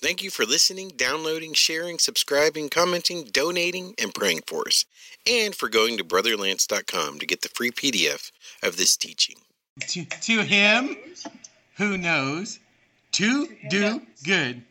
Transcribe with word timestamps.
Thank 0.00 0.22
you 0.22 0.30
for 0.30 0.44
listening, 0.44 0.92
downloading, 0.94 1.54
sharing, 1.54 1.98
subscribing, 1.98 2.68
commenting, 2.68 3.24
donating, 3.24 3.96
and 3.98 4.14
praying 4.14 4.42
for 4.46 4.68
us, 4.68 4.84
and 5.28 5.52
for 5.52 5.68
going 5.68 5.96
to 5.96 6.04
brotherlance.com 6.04 7.18
to 7.18 7.26
get 7.26 7.42
the 7.42 7.48
free 7.48 7.72
PDF 7.72 8.30
of 8.62 8.76
this 8.76 8.96
teaching. 8.96 9.34
To, 9.80 10.04
to 10.04 10.42
him 10.42 10.96
who 11.76 11.98
knows 11.98 12.60
to 13.12 13.48
do 13.68 14.02
good. 14.24 14.62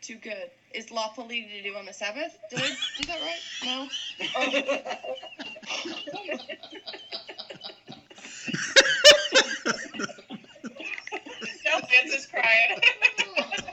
Too 0.00 0.16
good. 0.16 0.50
Is 0.74 0.90
lawfully 0.92 1.48
to 1.52 1.62
do 1.68 1.74
on 1.76 1.86
the 1.86 1.92
Sabbath? 1.92 2.38
Did 2.50 2.60
I 2.60 2.68
do 3.00 3.06
that 3.08 3.20
right? 3.20 3.40
No. 3.64 3.88
no, 11.80 11.80
Vince 11.90 12.14
is 12.14 12.26
crying. 12.26 12.80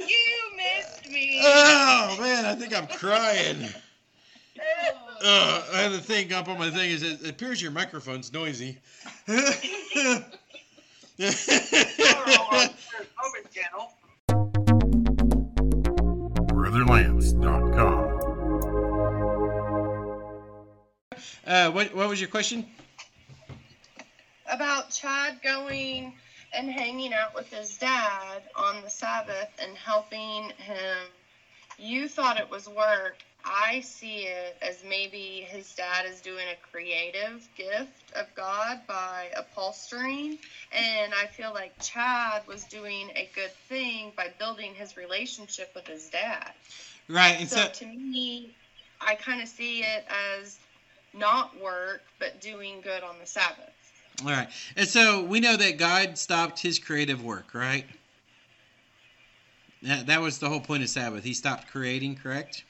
you 0.00 0.56
missed 0.56 1.10
me. 1.10 1.40
Oh 1.42 2.16
man, 2.20 2.44
I 2.44 2.54
think 2.54 2.76
I'm 2.76 2.86
crying. 2.86 3.68
Uh, 5.24 5.62
I 5.74 5.78
have 5.78 5.92
a 5.92 5.98
thing 5.98 6.32
up 6.32 6.48
on 6.48 6.58
my 6.58 6.70
thing. 6.70 6.90
Is 6.90 7.02
it, 7.02 7.20
it 7.22 7.30
appears 7.30 7.60
your 7.60 7.72
microphone's 7.72 8.32
noisy. 8.32 8.78
BrotherLance.com. 16.48 18.07
Uh, 21.48 21.70
what 21.70 21.94
what 21.94 22.10
was 22.10 22.20
your 22.20 22.28
question? 22.28 22.66
About 24.50 24.90
Chad 24.90 25.40
going 25.42 26.12
and 26.52 26.70
hanging 26.70 27.14
out 27.14 27.34
with 27.34 27.50
his 27.50 27.78
dad 27.78 28.42
on 28.54 28.82
the 28.82 28.90
Sabbath 28.90 29.48
and 29.58 29.74
helping 29.74 30.50
him. 30.58 31.06
You 31.78 32.06
thought 32.06 32.38
it 32.38 32.50
was 32.50 32.68
work. 32.68 33.16
I 33.46 33.80
see 33.80 34.24
it 34.24 34.58
as 34.60 34.82
maybe 34.86 35.46
his 35.48 35.72
dad 35.74 36.04
is 36.04 36.20
doing 36.20 36.44
a 36.52 36.70
creative 36.70 37.48
gift 37.56 38.12
of 38.14 38.26
God 38.34 38.80
by 38.86 39.28
upholstering. 39.34 40.38
And 40.72 41.14
I 41.14 41.26
feel 41.26 41.54
like 41.54 41.72
Chad 41.80 42.42
was 42.46 42.64
doing 42.64 43.10
a 43.16 43.26
good 43.34 43.52
thing 43.68 44.12
by 44.16 44.32
building 44.38 44.74
his 44.74 44.98
relationship 44.98 45.70
with 45.74 45.86
his 45.86 46.10
dad. 46.10 46.50
Right. 47.08 47.40
And 47.40 47.48
so, 47.48 47.56
so 47.56 47.68
to 47.68 47.86
me, 47.86 48.50
I 49.00 49.14
kind 49.14 49.40
of 49.40 49.48
see 49.48 49.82
it 49.82 50.04
as 50.08 50.58
not 51.18 51.60
work, 51.60 52.02
but 52.18 52.40
doing 52.40 52.80
good 52.80 53.02
on 53.02 53.16
the 53.20 53.26
Sabbath. 53.26 53.72
All 54.22 54.30
right. 54.30 54.48
And 54.76 54.88
so 54.88 55.22
we 55.22 55.40
know 55.40 55.56
that 55.56 55.78
God 55.78 56.18
stopped 56.18 56.60
his 56.60 56.78
creative 56.78 57.22
work, 57.22 57.54
right? 57.54 57.86
That, 59.82 60.06
that 60.06 60.20
was 60.20 60.38
the 60.38 60.48
whole 60.48 60.60
point 60.60 60.82
of 60.82 60.88
Sabbath. 60.88 61.22
He 61.22 61.34
stopped 61.34 61.68
creating, 61.68 62.16
correct? 62.16 62.64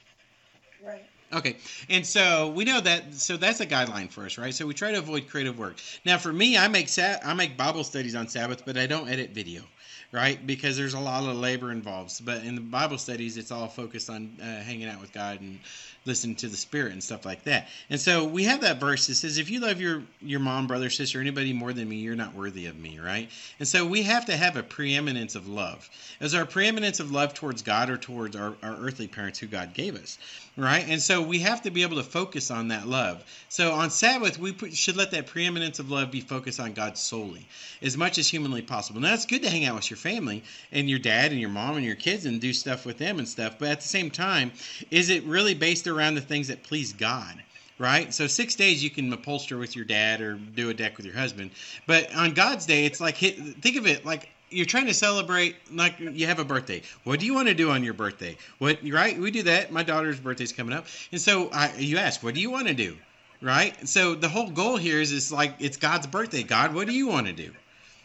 Right. 0.85 1.09
Okay. 1.33 1.57
And 1.89 2.07
so 2.07 2.49
we 2.49 2.65
know 2.65 2.81
that 2.81 3.15
so 3.15 3.37
that's 3.37 3.61
a 3.61 3.67
guideline 3.67 4.11
for 4.11 4.25
us, 4.25 4.39
right? 4.39 4.55
So 4.55 4.67
we 4.67 4.75
try 4.75 4.93
to 4.93 4.99
avoid 4.99 5.29
creative 5.29 5.59
work. 5.59 5.77
Now 6.05 6.19
for 6.19 6.33
me, 6.33 6.57
I 6.57 6.69
make 6.69 6.89
sa- 6.89 7.17
I 7.23 7.35
make 7.35 7.57
Bible 7.57 7.85
studies 7.85 8.15
on 8.15 8.29
Sabbath, 8.29 8.63
but 8.65 8.77
I 8.77 8.87
don't 8.87 9.09
edit 9.09 9.31
video 9.31 9.63
right? 10.13 10.45
Because 10.47 10.77
there's 10.77 10.95
a 10.95 11.01
lot 11.01 11.29
of 11.29 11.37
labor 11.37 11.71
involved. 11.71 12.25
But 12.25 12.45
in 12.45 12.55
the 12.55 12.61
Bible 12.61 12.99
studies, 12.99 13.37
it's 13.37 13.51
all 13.51 13.69
focused 13.69 14.09
on 14.09 14.37
uh, 14.41 14.45
hanging 14.45 14.89
out 14.89 15.01
with 15.01 15.13
God 15.13 15.41
and 15.41 15.59
listening 16.07 16.37
to 16.37 16.49
the 16.49 16.57
Spirit 16.57 16.93
and 16.93 17.03
stuff 17.03 17.27
like 17.27 17.45
that. 17.45 17.69
And 17.91 18.01
so 18.01 18.25
we 18.25 18.45
have 18.45 18.63
that 18.63 18.81
verse 18.81 19.07
that 19.09 19.17
says, 19.17 19.37
"If 19.37 19.51
you 19.51 19.61
love 19.61 19.81
your 19.81 20.03
your 20.21 20.41
mom, 20.41 20.67
brother, 20.67 20.89
sister, 20.89 21.21
anybody 21.21 21.53
more 21.53 21.73
than 21.73 21.89
me, 21.89 21.97
you're 21.97 22.17
not 22.17 22.35
worthy 22.35 22.67
of 22.67 22.79
me." 22.79 22.99
Right? 22.99 23.29
And 23.59 23.69
so 23.69 23.87
we 23.87 24.03
have 24.03 24.27
to 24.27 24.37
have 24.37 24.57
a 24.57 24.63
preeminence 24.63 25.35
of 25.35 25.49
love. 25.49 25.89
Is 26.21 26.35
our 26.35 26.47
preeminence 26.47 27.01
of 27.01 27.13
love 27.13 27.35
towards 27.35 27.63
God 27.63 27.91
or 27.91 27.99
towards 27.99 28.35
our, 28.35 28.55
our 28.63 28.77
earthly 28.77 29.07
parents 29.07 29.39
who 29.39 29.47
God 29.47 29.75
gave 29.75 29.95
us? 29.95 30.19
Right? 30.57 30.85
And 30.89 31.01
so 31.01 31.23
we 31.23 31.41
have 31.41 31.63
to 31.63 31.71
be 31.71 31.83
able 31.83 31.99
to 31.99 32.03
focus 32.03 32.51
on 32.51 32.69
that 32.69 32.89
love. 32.89 33.23
So 33.49 33.73
on 33.73 33.91
Sabbath, 33.91 34.39
we 34.39 34.53
put, 34.53 34.75
should 34.75 34.97
let 34.97 35.13
that 35.13 35.29
preeminence 35.29 35.79
of 35.79 35.89
love 35.89 36.11
be 36.11 36.21
focused 36.21 36.59
on 36.59 36.73
God 36.73 36.99
solely, 36.99 37.47
as 37.81 37.97
much 37.97 38.19
as 38.19 38.27
humanly 38.27 38.63
possible. 38.63 39.01
Now 39.01 39.15
it's 39.15 39.27
good 39.27 39.43
to 39.43 39.51
hang 39.51 39.67
out 39.67 39.77
with 39.77 39.89
your 39.89 39.98
family 39.99 40.43
and 40.73 40.89
your 40.89 40.99
dad 40.99 41.33
and 41.33 41.41
your 41.41 41.51
mom 41.51 41.77
and 41.77 41.85
your 41.85 41.97
kids 41.97 42.25
and 42.25 42.41
do 42.41 42.53
stuff 42.53 42.87
with 42.87 42.99
them 42.99 43.19
and 43.19 43.29
stuff. 43.29 43.57
But 43.59 43.69
at 43.69 43.81
the 43.81 43.89
same 43.89 44.11
time, 44.11 44.53
is 44.91 45.11
it 45.11 45.25
really 45.25 45.55
based 45.55 45.87
around 45.87 46.15
the 46.15 46.21
things 46.21 46.49
that 46.49 46.63
please 46.63 46.93
God? 46.93 47.43
Right? 47.79 48.13
So 48.13 48.27
six 48.27 48.57
days 48.57 48.83
you 48.83 48.91
can 48.91 49.13
upholster 49.13 49.59
with 49.59 49.77
your 49.77 49.85
dad 49.85 50.21
or 50.21 50.35
do 50.35 50.71
a 50.71 50.75
deck 50.75 50.97
with 50.97 51.07
your 51.07 51.15
husband. 51.15 51.53
But 51.87 52.13
on 52.15 52.35
God's 52.35 52.67
day, 52.67 52.85
it's 52.87 53.01
like, 53.01 53.17
think 53.17 53.77
of 53.77 53.87
it 53.87 54.05
like 54.05 54.31
you're 54.51 54.67
trying 54.67 54.87
to 54.87 54.95
celebrate 54.95 55.57
like 55.73 55.99
you 55.99 56.27
have 56.27 56.39
a 56.39 56.45
birthday. 56.45 56.83
What 57.05 57.21
do 57.21 57.27
you 57.27 57.35
want 57.35 57.49
to 57.49 57.55
do 57.55 57.71
on 57.71 57.85
your 57.85 57.95
birthday? 57.95 58.37
What 58.59 58.79
right? 58.91 59.19
We 59.19 59.31
do 59.31 59.43
that. 59.45 59.73
My 59.73 59.83
daughter's 59.83 60.21
birthday's 60.21 60.53
coming 60.53 60.75
up, 60.75 60.87
and 61.13 61.21
so 61.21 61.51
I, 61.53 61.75
you 61.77 61.99
ask, 61.99 62.23
what 62.23 62.35
do 62.35 62.41
you 62.41 62.51
want 62.51 62.69
to 62.69 62.75
do? 62.75 62.97
Right? 63.41 63.89
So 63.89 64.15
the 64.15 64.29
whole 64.29 64.51
goal 64.51 64.77
here 64.77 65.01
is, 65.01 65.13
is 65.13 65.31
like 65.33 65.55
it's 65.59 65.77
God's 65.77 66.07
birthday. 66.07 66.43
God, 66.43 66.75
what 66.75 66.87
do 66.87 66.93
you 66.93 67.09
want 67.09 67.27
to 67.27 67.33
do? 67.33 67.53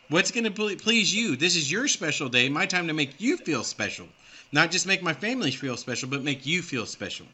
What's 0.09 0.31
going 0.31 0.52
to 0.52 0.75
please 0.75 1.16
you? 1.16 1.36
This 1.38 1.56
is 1.56 1.72
your 1.72 1.88
special 1.88 2.28
day, 2.28 2.50
my 2.50 2.66
time 2.66 2.88
to 2.88 2.94
make 2.94 3.22
you 3.22 3.38
feel 3.38 3.64
special. 3.64 4.08
Not 4.52 4.69
just 4.69 4.86
make 4.86 5.02
my 5.02 5.14
family 5.14 5.50
feel 5.50 5.78
special, 5.78 6.09
but 6.09 6.24
make 6.24 6.46
you 6.46 6.62
feel 6.62 6.86
special. 6.86 7.25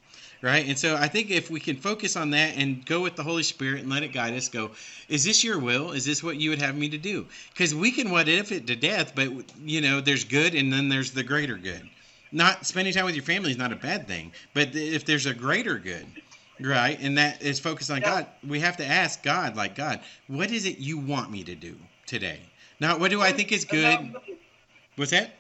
Right? 0.42 0.66
And 0.68 0.78
so 0.78 0.96
I 0.96 1.08
think 1.08 1.32
if 1.32 1.50
we 1.50 1.60
can 1.60 1.76
focus 1.76 2.16
on 2.16 2.30
that 2.30 2.56
and 2.56 2.86
go 2.86 3.02
with 3.02 3.16
the 3.18 3.24
Holy 3.24 3.44
Spirit 3.44 3.82
and 3.82 3.90
let 3.90 4.04
it 4.04 4.14
guide 4.14 4.36
us, 4.36 4.48
go, 4.48 4.72
is 5.10 5.26
this 5.26 5.44
your 5.44 5.60
will? 5.60 5.92
Is 5.92 6.06
this 6.06 6.24
what 6.24 6.38
you 6.38 6.52
would 6.52 6.62
have 6.62 6.78
me 6.78 6.88
to 6.90 6.98
do? 6.98 7.26
Because 7.52 7.76
we 7.76 7.92
can 7.92 8.12
what 8.12 8.30
if 8.30 8.52
it 8.52 8.68
to 8.68 8.76
death, 8.76 9.14
but, 9.16 9.30
you 9.66 9.82
know, 9.82 10.00
there's 10.00 10.24
good 10.24 10.56
and 10.56 10.72
then 10.72 10.88
there's 10.88 11.12
the 11.12 11.24
greater 11.24 11.58
good. 11.58 11.82
Not 12.32 12.66
spending 12.66 12.94
time 12.94 13.06
with 13.06 13.16
your 13.16 13.26
family 13.26 13.52
is 13.52 13.58
not 13.58 13.74
a 13.74 13.76
bad 13.76 14.08
thing, 14.08 14.32
but 14.54 14.76
if 14.76 15.04
there's 15.04 15.26
a 15.26 15.34
greater 15.34 15.78
good, 15.80 16.06
right, 16.62 16.98
and 17.02 17.18
that 17.18 17.42
is 17.42 17.60
focused 17.60 17.90
on 17.90 18.00
God, 18.02 18.28
we 18.48 18.60
have 18.60 18.78
to 18.78 18.86
ask 18.86 19.24
God, 19.24 19.58
like, 19.58 19.76
God, 19.76 20.00
what 20.28 20.52
is 20.52 20.66
it 20.66 20.78
you 20.78 21.00
want 21.00 21.32
me 21.32 21.44
to 21.44 21.56
do 21.56 21.76
today? 22.06 22.40
Now, 22.80 22.98
what 22.98 23.12
do 23.12 23.22
I 23.22 23.32
think 23.32 23.52
is 23.52 23.66
good? 23.66 24.16
What's 24.96 25.12
that? 25.12 25.32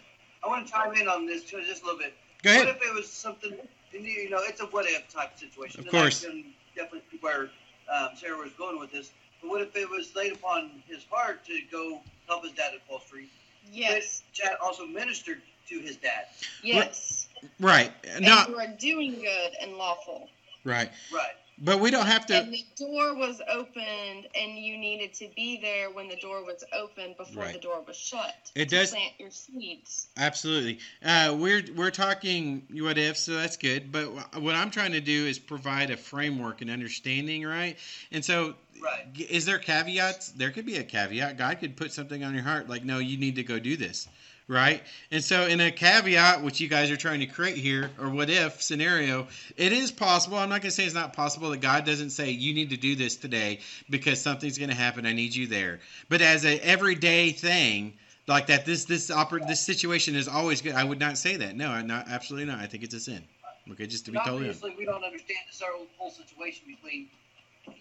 I 0.43 0.47
want 0.47 0.65
to 0.65 0.71
chime 0.71 0.93
in 0.95 1.07
on 1.07 1.25
this 1.25 1.43
too, 1.43 1.61
just 1.65 1.83
a 1.83 1.85
little 1.85 1.99
bit. 1.99 2.13
Go 2.43 2.51
ahead. 2.51 2.65
What 2.65 2.75
if 2.75 2.81
it 2.81 2.93
was 2.93 3.09
something, 3.09 3.53
you 3.91 4.29
know, 4.29 4.39
it's 4.41 4.61
a 4.61 4.65
what 4.65 4.85
if 4.87 5.09
type 5.09 5.37
situation. 5.37 5.81
Of 5.81 5.87
course. 5.87 6.23
And 6.23 6.33
I 6.33 6.35
can 6.35 6.53
definitely 6.75 7.01
see 7.11 7.17
where 7.21 7.49
um, 7.93 8.09
Sarah 8.15 8.37
was 8.37 8.51
going 8.53 8.79
with 8.79 8.91
this. 8.91 9.11
But 9.41 9.49
what 9.49 9.61
if 9.61 9.75
it 9.75 9.89
was 9.89 10.15
laid 10.15 10.33
upon 10.33 10.83
his 10.87 11.05
heart 11.09 11.45
to 11.45 11.59
go 11.71 12.01
help 12.27 12.43
his 12.43 12.53
dad 12.53 12.71
at 12.73 12.81
upholstery? 12.85 13.29
Yes. 13.71 14.23
But 14.25 14.33
Chad 14.33 14.57
also 14.61 14.85
ministered 14.85 15.41
to 15.69 15.79
his 15.79 15.97
dad. 15.97 16.25
Yes. 16.63 17.27
Right. 17.59 17.91
And 18.15 18.25
Not 18.25 18.49
you 18.49 18.57
are 18.57 18.67
doing 18.67 19.15
good 19.15 19.51
and 19.61 19.73
lawful. 19.73 20.29
right. 20.63 20.89
Right. 21.13 21.35
But 21.61 21.79
we 21.79 21.91
don't 21.91 22.05
have 22.05 22.25
to. 22.27 22.37
And 22.37 22.53
the 22.53 22.65
door 22.77 23.15
was 23.15 23.41
opened, 23.49 24.27
and 24.33 24.57
you 24.57 24.77
needed 24.77 25.13
to 25.15 25.27
be 25.35 25.59
there 25.61 25.89
when 25.91 26.07
the 26.07 26.15
door 26.17 26.43
was 26.45 26.63
open 26.73 27.15
before 27.17 27.43
Right. 27.43 27.53
the 27.53 27.59
door 27.59 27.81
was 27.85 27.97
shut. 27.97 28.51
It 28.55 28.69
to 28.69 28.75
does- 28.77 28.91
plant 28.91 29.13
your 29.19 29.31
seeds. 29.31 30.07
Absolutely. 30.17 30.79
Uh, 31.03 31.35
we're 31.37 31.63
we're 31.75 31.91
talking 31.91 32.63
what 32.71 32.97
if, 32.97 33.17
so 33.17 33.33
that's 33.33 33.57
good. 33.57 33.91
But 33.91 34.05
what 34.41 34.55
I'm 34.55 34.71
trying 34.71 34.93
to 34.93 35.01
do 35.01 35.25
is 35.25 35.37
provide 35.37 35.89
a 35.91 35.97
framework 35.97 36.61
and 36.61 36.69
understanding, 36.69 37.43
right? 37.45 37.77
And 38.11 38.23
so, 38.23 38.55
Right. 38.79 39.05
is 39.29 39.43
there 39.45 39.59
caveats? 39.59 40.29
There 40.31 40.51
could 40.51 40.65
be 40.65 40.77
a 40.77 40.83
caveat. 40.83 41.37
God 41.37 41.59
could 41.59 41.75
put 41.75 41.91
something 41.91 42.23
on 42.23 42.33
your 42.33 42.43
heart, 42.43 42.69
like, 42.69 42.85
no, 42.85 42.99
you 42.99 43.17
need 43.17 43.35
to 43.35 43.43
go 43.43 43.59
do 43.59 43.75
this, 43.75 44.07
right? 44.49 44.83
And 45.11 45.23
so, 45.23 45.45
in 45.45 45.61
a 45.61 45.71
caveat, 45.71 46.43
which 46.43 46.59
you 46.59 46.67
guys 46.67 46.91
are 46.91 46.97
trying 46.97 47.21
to 47.21 47.25
create 47.27 47.55
here, 47.57 47.91
or 48.01 48.09
what 48.09 48.29
if 48.29 48.61
scenario, 48.61 49.27
it 49.55 49.71
is 49.71 49.91
possible. 49.91 50.37
I'm 50.37 50.49
not 50.49 50.61
going 50.61 50.71
to 50.71 50.75
say 50.75 50.83
it's 50.83 50.93
not 50.93 51.13
possible 51.13 51.51
that 51.51 51.61
God 51.61 51.85
doesn't 51.85 52.09
say 52.09 52.31
you 52.31 52.53
need 52.53 52.71
to 52.71 52.77
do 52.77 52.95
this 52.95 53.15
today 53.15 53.59
because 53.89 54.19
something's 54.19 54.57
going 54.57 54.71
to 54.71 54.75
happen. 54.75 55.05
I 55.05 55.13
need 55.13 55.33
you 55.33 55.47
there. 55.47 55.79
But 56.09 56.21
as 56.21 56.43
a 56.43 56.59
everyday 56.59 57.31
thing 57.31 57.93
like 58.27 58.47
that 58.47 58.65
this 58.65 58.85
this 58.85 59.09
oper- 59.09 59.45
this 59.47 59.59
situation 59.59 60.15
is 60.15 60.27
always 60.27 60.61
good 60.61 60.75
i 60.75 60.83
would 60.83 60.99
not 60.99 61.17
say 61.17 61.35
that 61.35 61.55
no 61.55 61.67
i'm 61.67 61.87
not 61.87 62.07
absolutely 62.07 62.45
not 62.45 62.59
i 62.59 62.67
think 62.67 62.83
it's 62.83 62.93
a 62.93 62.99
sin 62.99 63.23
okay 63.71 63.87
just 63.87 64.05
to 64.05 64.11
be 64.11 64.19
totally 64.19 64.43
honest 64.43 64.63
obviously, 64.63 64.77
we 64.77 64.85
don't 64.85 65.03
understand 65.03 65.39
this 65.47 65.59
whole, 65.65 65.87
whole 65.97 66.11
situation 66.11 66.63
between 66.67 67.07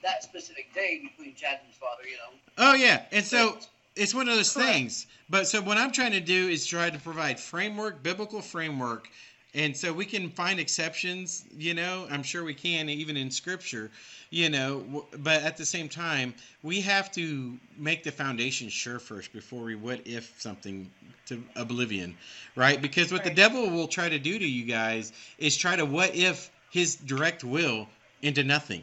that 0.02 0.22
specific 0.22 0.72
day 0.74 1.02
between 1.02 1.34
Chad 1.34 1.58
and 1.60 1.68
his 1.68 1.76
father. 1.76 2.02
You 2.04 2.16
know. 2.16 2.38
oh 2.58 2.74
yeah 2.74 3.02
and 3.12 3.24
so 3.24 3.58
it's 3.98 4.14
one 4.14 4.28
of 4.28 4.36
those 4.36 4.52
Correct. 4.52 4.72
things. 4.72 5.06
But 5.28 5.46
so 5.46 5.60
what 5.60 5.76
i'm 5.76 5.92
trying 5.92 6.12
to 6.12 6.20
do 6.20 6.48
is 6.48 6.66
try 6.66 6.90
to 6.90 6.98
provide 6.98 7.38
framework 7.38 8.02
biblical 8.02 8.40
framework. 8.40 9.08
And 9.54 9.74
so 9.74 9.94
we 9.94 10.04
can 10.04 10.28
find 10.30 10.60
exceptions 10.60 11.44
you 11.56 11.74
know 11.74 12.06
i'm 12.10 12.22
sure 12.22 12.44
we 12.44 12.54
can 12.54 12.88
even 12.90 13.16
in 13.16 13.30
scripture 13.30 13.90
you 14.30 14.50
know 14.50 15.06
but 15.20 15.42
at 15.42 15.56
the 15.56 15.64
same 15.64 15.88
time 15.88 16.34
we 16.62 16.82
have 16.82 17.10
to 17.12 17.58
make 17.78 18.04
the 18.04 18.12
foundation 18.12 18.68
sure 18.68 18.98
first 18.98 19.32
before 19.32 19.62
we 19.64 19.74
what 19.74 20.00
if 20.06 20.34
something 20.38 20.90
to 21.26 21.42
oblivion 21.56 22.14
right? 22.56 22.82
Because 22.82 23.10
what 23.10 23.24
the 23.24 23.30
devil 23.30 23.70
will 23.70 23.88
try 23.88 24.08
to 24.08 24.18
do 24.18 24.38
to 24.38 24.46
you 24.46 24.64
guys 24.64 25.12
is 25.38 25.56
try 25.56 25.76
to 25.76 25.86
what 25.86 26.14
if 26.14 26.50
his 26.70 26.96
direct 26.96 27.42
will 27.42 27.88
into 28.22 28.44
nothing 28.44 28.82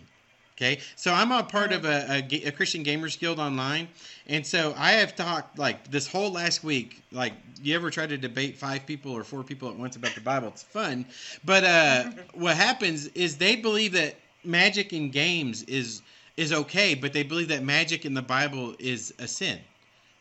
Okay, 0.57 0.79
so 0.95 1.13
I'm 1.13 1.33
a 1.33 1.43
part 1.43 1.73
of 1.73 1.83
a, 1.83 2.23
a, 2.31 2.47
a 2.47 2.51
Christian 2.51 2.81
Gamers 2.81 3.19
Guild 3.19 3.41
online, 3.41 3.89
and 4.27 4.47
so 4.47 4.73
I 4.77 4.93
have 4.93 5.13
talked 5.13 5.59
like 5.59 5.91
this 5.91 6.07
whole 6.07 6.31
last 6.31 6.63
week. 6.63 7.03
Like, 7.11 7.33
you 7.61 7.75
ever 7.75 7.89
try 7.89 8.07
to 8.07 8.17
debate 8.17 8.55
five 8.55 8.85
people 8.85 9.11
or 9.11 9.25
four 9.25 9.43
people 9.43 9.67
at 9.67 9.75
once 9.75 9.97
about 9.97 10.15
the 10.15 10.21
Bible? 10.21 10.47
It's 10.47 10.63
fun, 10.63 11.05
but 11.43 11.65
uh, 11.65 12.03
what 12.35 12.55
happens 12.55 13.07
is 13.07 13.35
they 13.35 13.57
believe 13.57 13.91
that 13.93 14.15
magic 14.45 14.93
in 14.93 15.09
games 15.11 15.63
is 15.63 16.01
is 16.37 16.53
okay, 16.53 16.95
but 16.95 17.11
they 17.11 17.23
believe 17.23 17.49
that 17.49 17.63
magic 17.63 18.05
in 18.05 18.13
the 18.13 18.21
Bible 18.21 18.75
is 18.79 19.13
a 19.19 19.27
sin. 19.27 19.59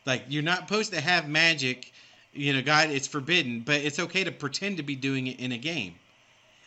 Like, 0.05 0.23
you're 0.27 0.43
not 0.43 0.67
supposed 0.67 0.91
to 0.91 0.99
have 0.99 1.29
magic. 1.29 1.93
You 2.33 2.53
know, 2.53 2.61
God, 2.61 2.89
it's 2.89 3.07
forbidden, 3.07 3.61
but 3.61 3.79
it's 3.79 3.99
okay 3.99 4.25
to 4.25 4.33
pretend 4.33 4.75
to 4.77 4.83
be 4.83 4.97
doing 4.97 5.27
it 5.27 5.39
in 5.39 5.53
a 5.53 5.57
game. 5.57 5.95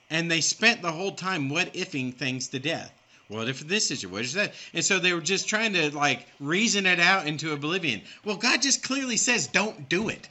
And 0.08 0.30
they 0.30 0.40
spent 0.40 0.80
the 0.80 0.90
whole 0.90 1.12
time 1.12 1.50
what 1.50 1.74
ifing 1.74 2.14
things 2.14 2.48
to 2.48 2.58
death. 2.58 2.97
What 3.28 3.48
if 3.48 3.60
this 3.60 3.90
is 3.90 4.06
what 4.06 4.22
is 4.22 4.32
that? 4.32 4.54
And 4.72 4.84
so 4.84 4.98
they 4.98 5.12
were 5.12 5.20
just 5.20 5.48
trying 5.48 5.74
to 5.74 5.94
like 5.94 6.26
reason 6.40 6.86
it 6.86 6.98
out 6.98 7.26
into 7.26 7.52
oblivion. 7.52 8.00
Well, 8.24 8.36
God 8.36 8.62
just 8.62 8.82
clearly 8.82 9.18
says 9.18 9.46
don't 9.46 9.88
do 9.88 10.08
it, 10.08 10.28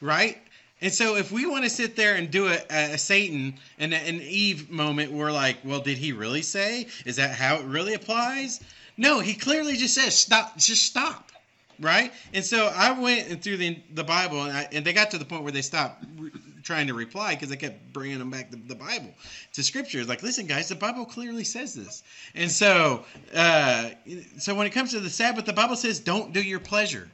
right? 0.00 0.36
And 0.82 0.92
so 0.92 1.16
if 1.16 1.30
we 1.30 1.46
want 1.46 1.64
to 1.64 1.70
sit 1.70 1.94
there 1.94 2.16
and 2.16 2.30
do 2.30 2.48
a, 2.48 2.58
a 2.70 2.98
Satan 2.98 3.54
and 3.78 3.94
an 3.94 4.20
Eve 4.22 4.70
moment, 4.70 5.12
we're 5.12 5.30
like, 5.30 5.58
well, 5.62 5.80
did 5.80 5.98
he 5.98 6.12
really 6.12 6.42
say? 6.42 6.86
Is 7.04 7.16
that 7.16 7.34
how 7.34 7.56
it 7.56 7.66
really 7.66 7.94
applies? 7.94 8.60
No, 8.96 9.20
he 9.20 9.34
clearly 9.34 9.76
just 9.76 9.94
says 9.94 10.16
stop, 10.16 10.56
just 10.56 10.82
stop, 10.82 11.30
right? 11.78 12.12
And 12.34 12.44
so 12.44 12.72
I 12.74 12.98
went 12.98 13.42
through 13.42 13.58
the 13.58 13.78
the 13.94 14.04
Bible, 14.04 14.42
and, 14.42 14.56
I, 14.56 14.68
and 14.72 14.84
they 14.84 14.92
got 14.92 15.12
to 15.12 15.18
the 15.18 15.24
point 15.24 15.44
where 15.44 15.52
they 15.52 15.62
stopped 15.62 16.04
trying 16.62 16.86
to 16.86 16.94
reply 16.94 17.34
because 17.34 17.50
I 17.52 17.56
kept 17.56 17.92
bringing 17.92 18.18
them 18.18 18.30
back 18.30 18.50
to 18.50 18.56
the 18.56 18.74
Bible, 18.74 19.12
to 19.52 19.62
Scripture. 19.62 20.04
Like, 20.04 20.22
listen, 20.22 20.46
guys, 20.46 20.68
the 20.68 20.74
Bible 20.74 21.04
clearly 21.04 21.44
says 21.44 21.74
this. 21.74 22.02
And 22.34 22.50
so, 22.50 23.04
uh, 23.34 23.90
so 24.38 24.54
when 24.54 24.66
it 24.66 24.70
comes 24.70 24.90
to 24.92 25.00
the 25.00 25.10
Sabbath, 25.10 25.44
the 25.44 25.52
Bible 25.52 25.76
says, 25.76 26.00
don't 26.00 26.32
do 26.32 26.42
your 26.42 26.60
pleasure. 26.60 27.08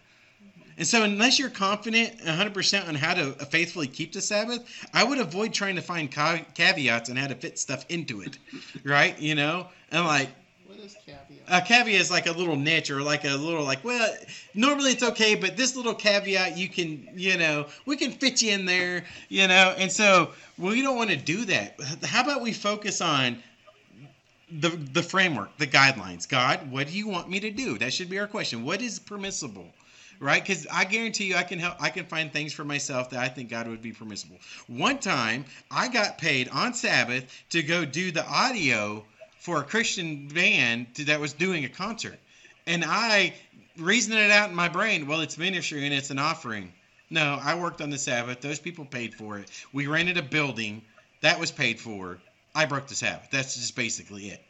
And 0.78 0.86
so, 0.86 1.02
unless 1.04 1.38
you're 1.38 1.48
confident 1.48 2.18
100% 2.18 2.88
on 2.88 2.94
how 2.94 3.14
to 3.14 3.32
faithfully 3.46 3.86
keep 3.86 4.12
the 4.12 4.20
Sabbath, 4.20 4.62
I 4.92 5.04
would 5.04 5.18
avoid 5.18 5.54
trying 5.54 5.76
to 5.76 5.82
find 5.82 6.10
caveats 6.10 7.08
and 7.08 7.18
how 7.18 7.28
to 7.28 7.34
fit 7.34 7.58
stuff 7.58 7.86
into 7.88 8.20
it, 8.20 8.38
right? 8.84 9.18
You 9.18 9.34
know, 9.36 9.68
and 9.90 10.04
like 10.04 10.28
What 10.66 10.78
is 10.80 10.94
caveat? 11.06 11.25
A 11.48 11.60
caveat 11.60 12.00
is 12.00 12.10
like 12.10 12.26
a 12.26 12.32
little 12.32 12.56
niche 12.56 12.90
or 12.90 13.02
like 13.02 13.24
a 13.24 13.34
little 13.36 13.64
like 13.64 13.82
well 13.84 14.14
normally 14.54 14.90
it's 14.90 15.02
okay 15.02 15.34
but 15.34 15.56
this 15.56 15.76
little 15.76 15.94
caveat 15.94 16.56
you 16.56 16.68
can 16.68 17.08
you 17.14 17.36
know 17.36 17.66
we 17.84 17.96
can 17.96 18.10
fit 18.10 18.42
you 18.42 18.52
in 18.52 18.64
there 18.64 19.04
you 19.28 19.48
know? 19.48 19.74
And 19.78 19.90
so 19.90 20.30
we 20.58 20.82
don't 20.82 20.96
want 20.96 21.10
to 21.10 21.16
do 21.16 21.44
that. 21.46 21.78
How 22.04 22.22
about 22.22 22.40
we 22.42 22.52
focus 22.52 23.00
on 23.00 23.42
the 24.50 24.70
the 24.70 25.02
framework 25.02 25.56
the 25.58 25.66
guidelines? 25.66 26.28
God 26.28 26.70
what 26.70 26.88
do 26.88 26.92
you 26.92 27.08
want 27.08 27.28
me 27.28 27.40
to 27.40 27.50
do? 27.50 27.78
That 27.78 27.92
should 27.92 28.10
be 28.10 28.18
our 28.18 28.26
question. 28.26 28.64
What 28.64 28.82
is 28.82 28.98
permissible 28.98 29.66
right? 30.18 30.42
Because 30.42 30.66
i 30.72 30.84
guarantee 30.84 31.26
you 31.26 31.36
i 31.36 31.42
can 31.42 31.58
help 31.58 31.76
i 31.78 31.90
can 31.90 32.06
find 32.06 32.32
things 32.32 32.52
for 32.52 32.64
myself 32.64 33.10
that 33.10 33.20
i 33.20 33.28
think 33.28 33.50
god 33.50 33.68
would 33.68 33.82
be 33.82 33.92
permissible. 33.92 34.38
One 34.66 34.98
time 34.98 35.44
i 35.70 35.88
got 35.88 36.18
paid 36.18 36.48
on 36.48 36.72
sabbath 36.72 37.24
to 37.50 37.62
go 37.62 37.84
do 37.84 38.10
the 38.10 38.26
audio 38.26 39.04
for 39.46 39.60
a 39.60 39.62
christian 39.62 40.26
band 40.26 40.92
to, 40.92 41.04
that 41.04 41.20
was 41.20 41.32
doing 41.32 41.64
a 41.64 41.68
concert. 41.68 42.18
And 42.66 42.84
i 42.84 43.32
reasoned 43.78 44.18
it 44.18 44.32
out 44.32 44.50
in 44.50 44.56
my 44.56 44.68
brain 44.68 45.06
well 45.06 45.20
it's 45.20 45.38
ministry 45.38 45.84
and 45.84 45.94
it's 45.94 46.10
an 46.10 46.18
offering. 46.18 46.72
No 47.10 47.38
i 47.40 47.54
worked 47.54 47.80
on 47.80 47.90
the 47.90 47.96
sabbath. 47.96 48.40
Those 48.40 48.58
people 48.58 48.84
paid 48.84 49.14
for 49.14 49.38
it. 49.38 49.48
We 49.72 49.86
rented 49.86 50.16
a 50.16 50.22
building. 50.22 50.82
That 51.20 51.38
was 51.38 51.52
paid 51.52 51.78
for. 51.78 52.18
I 52.56 52.66
broke 52.66 52.88
the 52.88 52.96
sabbath. 52.96 53.28
That's 53.30 53.54
just 53.54 53.76
basically 53.76 54.30
it. 54.30 54.42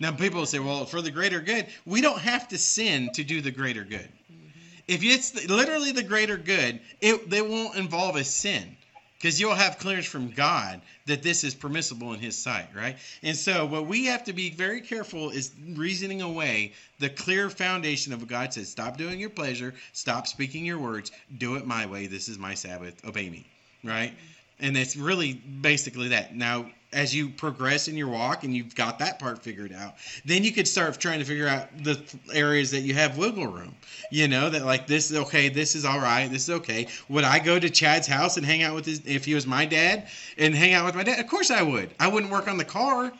Now 0.00 0.12
people 0.12 0.46
say 0.46 0.60
well 0.60 0.86
for 0.86 1.02
the 1.02 1.10
greater 1.10 1.42
good 1.42 1.66
we 1.84 2.00
don't 2.00 2.20
have 2.20 2.48
to 2.48 2.56
sin 2.56 3.10
to 3.12 3.24
do 3.24 3.42
the 3.42 3.50
greater 3.50 3.84
good. 3.84 4.08
Mm-hmm. 4.32 4.48
If 4.88 5.04
it's 5.04 5.32
the, 5.32 5.54
literally 5.54 5.92
the 5.92 6.02
greater 6.02 6.38
good, 6.38 6.80
it 7.02 7.28
they 7.28 7.42
won't 7.42 7.76
involve 7.76 8.16
a 8.16 8.24
sin 8.24 8.78
because 9.22 9.40
you'll 9.40 9.54
have 9.54 9.78
clearance 9.78 10.06
from 10.06 10.30
God 10.30 10.80
that 11.06 11.22
this 11.22 11.44
is 11.44 11.54
permissible 11.54 12.12
in 12.12 12.18
His 12.18 12.36
sight, 12.36 12.66
right? 12.74 12.96
And 13.22 13.36
so, 13.36 13.64
what 13.66 13.86
we 13.86 14.06
have 14.06 14.24
to 14.24 14.32
be 14.32 14.50
very 14.50 14.80
careful 14.80 15.30
is 15.30 15.52
reasoning 15.74 16.22
away 16.22 16.72
the 16.98 17.08
clear 17.08 17.48
foundation 17.48 18.12
of 18.12 18.20
what 18.20 18.28
God 18.28 18.52
says: 18.52 18.68
stop 18.68 18.98
doing 18.98 19.20
your 19.20 19.30
pleasure, 19.30 19.74
stop 19.92 20.26
speaking 20.26 20.64
your 20.64 20.78
words, 20.78 21.12
do 21.38 21.54
it 21.54 21.64
my 21.64 21.86
way. 21.86 22.08
This 22.08 22.28
is 22.28 22.36
my 22.36 22.54
Sabbath. 22.54 23.06
Obey 23.06 23.30
me, 23.30 23.46
right? 23.84 24.12
And 24.58 24.76
it's 24.76 24.96
really 24.96 25.34
basically 25.34 26.08
that. 26.08 26.34
Now, 26.34 26.66
as 26.92 27.14
you 27.14 27.28
progress 27.28 27.88
in 27.88 27.96
your 27.96 28.08
walk 28.08 28.44
and 28.44 28.54
you've 28.54 28.74
got 28.74 28.98
that 28.98 29.18
part 29.18 29.42
figured 29.42 29.72
out, 29.72 29.94
then 30.24 30.44
you 30.44 30.52
could 30.52 30.68
start 30.68 30.98
trying 31.00 31.18
to 31.18 31.24
figure 31.24 31.48
out 31.48 31.68
the 31.82 32.00
areas 32.32 32.70
that 32.70 32.80
you 32.80 32.94
have 32.94 33.16
wiggle 33.16 33.46
room. 33.46 33.74
You 34.10 34.28
know, 34.28 34.50
that 34.50 34.64
like 34.64 34.86
this 34.86 35.10
is 35.10 35.16
okay, 35.18 35.48
this 35.48 35.74
is 35.74 35.84
all 35.84 35.98
right, 35.98 36.30
this 36.30 36.44
is 36.44 36.50
okay. 36.56 36.88
Would 37.08 37.24
I 37.24 37.38
go 37.38 37.58
to 37.58 37.70
Chad's 37.70 38.06
house 38.06 38.36
and 38.36 38.44
hang 38.44 38.62
out 38.62 38.74
with 38.74 38.86
his, 38.86 39.00
if 39.06 39.24
he 39.24 39.34
was 39.34 39.46
my 39.46 39.64
dad, 39.64 40.08
and 40.36 40.54
hang 40.54 40.74
out 40.74 40.84
with 40.84 40.94
my 40.94 41.02
dad? 41.02 41.18
Of 41.18 41.28
course 41.28 41.50
I 41.50 41.62
would. 41.62 41.90
I 41.98 42.08
wouldn't 42.08 42.32
work 42.32 42.48
on 42.48 42.58
the 42.58 42.64
car, 42.64 43.12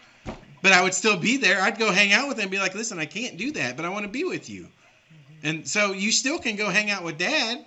but 0.60 0.72
I 0.72 0.82
would 0.82 0.94
still 0.94 1.16
be 1.16 1.38
there. 1.38 1.62
I'd 1.62 1.78
go 1.78 1.90
hang 1.90 2.12
out 2.12 2.28
with 2.28 2.36
him 2.36 2.42
and 2.42 2.50
be 2.50 2.58
like, 2.58 2.74
listen, 2.74 2.98
I 2.98 3.06
can't 3.06 3.36
do 3.36 3.52
that, 3.52 3.76
but 3.76 3.86
I 3.86 3.88
want 3.88 4.04
to 4.04 4.10
be 4.10 4.24
with 4.24 4.50
you. 4.50 4.68
And 5.42 5.66
so 5.66 5.92
you 5.92 6.12
still 6.12 6.38
can 6.38 6.56
go 6.56 6.68
hang 6.68 6.90
out 6.90 7.02
with 7.02 7.18
dad 7.18 7.64